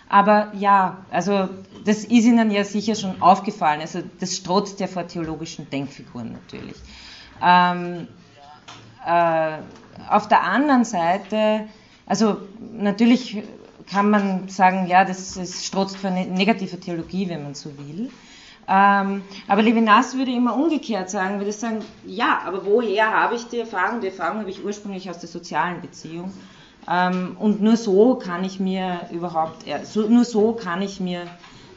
[0.09, 1.49] Aber ja, also
[1.85, 3.81] das ist Ihnen ja sicher schon aufgefallen.
[3.81, 6.75] Also das strotzt ja vor theologischen Denkfiguren natürlich.
[7.41, 8.07] Ähm,
[9.05, 9.57] äh,
[10.09, 11.67] auf der anderen Seite,
[12.07, 12.37] also
[12.73, 13.43] natürlich
[13.89, 18.09] kann man sagen, ja, das, das strotzt vor eine negative Theologie, wenn man so will.
[18.67, 23.59] Ähm, aber Levinas würde immer umgekehrt sagen, würde sagen, ja, aber woher habe ich die
[23.59, 24.01] Erfahrung?
[24.01, 26.31] Die Erfahrung habe ich ursprünglich aus der sozialen Beziehung.
[26.89, 31.23] Ähm, und nur so kann ich mir überhaupt, nur so kann ich mir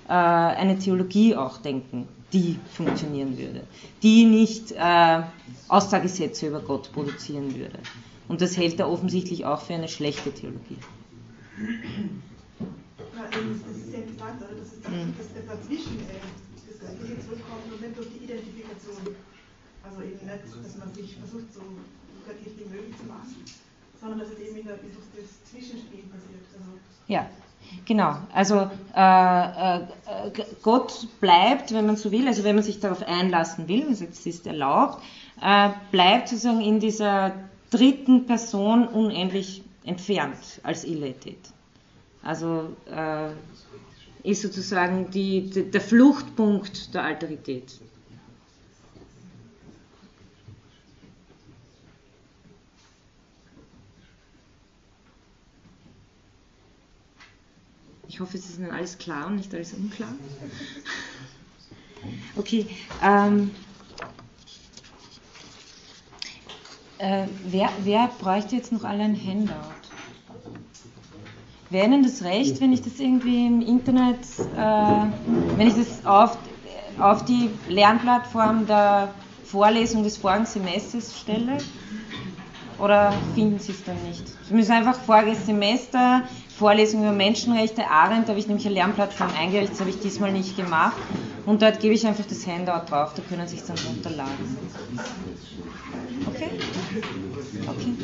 [0.09, 3.63] äh, eine Theologie auch denken, die funktionieren würde,
[4.03, 5.23] die nicht äh,
[5.69, 7.79] Aussagesätze über Gott produzieren würde.
[8.29, 10.79] Und das hält er offensichtlich auch für eine schlechte Theologie.
[12.99, 14.57] Ja, das ist ja interessant, oder?
[14.57, 15.13] Das ist, mhm.
[15.19, 16.25] das dazwischen äh,
[16.57, 19.15] das Göttliche zurückkommt und nicht durch die Identifikation.
[19.85, 21.61] Also eben nicht, dass man sich versucht, so
[22.25, 23.45] göttlich wie möglich zu machen,
[24.03, 26.43] sondern dass es eben in der, das Zwischenspiel passiert.
[26.59, 26.71] Also
[27.07, 27.27] ja.
[27.87, 29.87] Genau, also äh, äh,
[30.63, 34.27] Gott bleibt, wenn man so will, also wenn man sich darauf einlassen will, sagt, es
[34.27, 35.03] ist erlaubt,
[35.41, 37.33] äh, bleibt sozusagen in dieser
[37.71, 41.39] dritten Person unendlich entfernt als Illetät.
[42.23, 43.31] Also äh,
[44.23, 47.81] ist sozusagen die, die, der Fluchtpunkt der Alterität.
[58.13, 60.13] Ich hoffe, es ist Ihnen alles klar und nicht alles unklar.
[62.35, 62.67] Okay.
[63.03, 63.51] Ähm,
[66.99, 69.55] äh, wer, wer bräuchte jetzt noch alle ein Handout?
[71.69, 74.19] Wäre Ihnen das recht, wenn ich das irgendwie im Internet,
[74.57, 75.07] äh,
[75.57, 76.39] wenn ich das auf,
[76.99, 79.15] auf die Lernplattform der
[79.45, 81.59] Vorlesung des vorigen Semesters stelle?
[82.79, 84.25] Oder finden Sie es dann nicht?
[84.49, 86.23] Sie müssen einfach voriges Semester
[86.63, 90.31] Vorlesung über Menschenrechte, Arendt, da habe ich nämlich eine Lernplattform eingerichtet, das habe ich diesmal
[90.31, 90.97] nicht gemacht.
[91.45, 94.33] Und dort gebe ich einfach das Handout drauf, da können Sie es dann runterladen.
[96.29, 96.51] Okay?
[97.67, 97.95] Okay.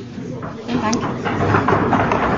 [0.67, 2.29] Dann danke.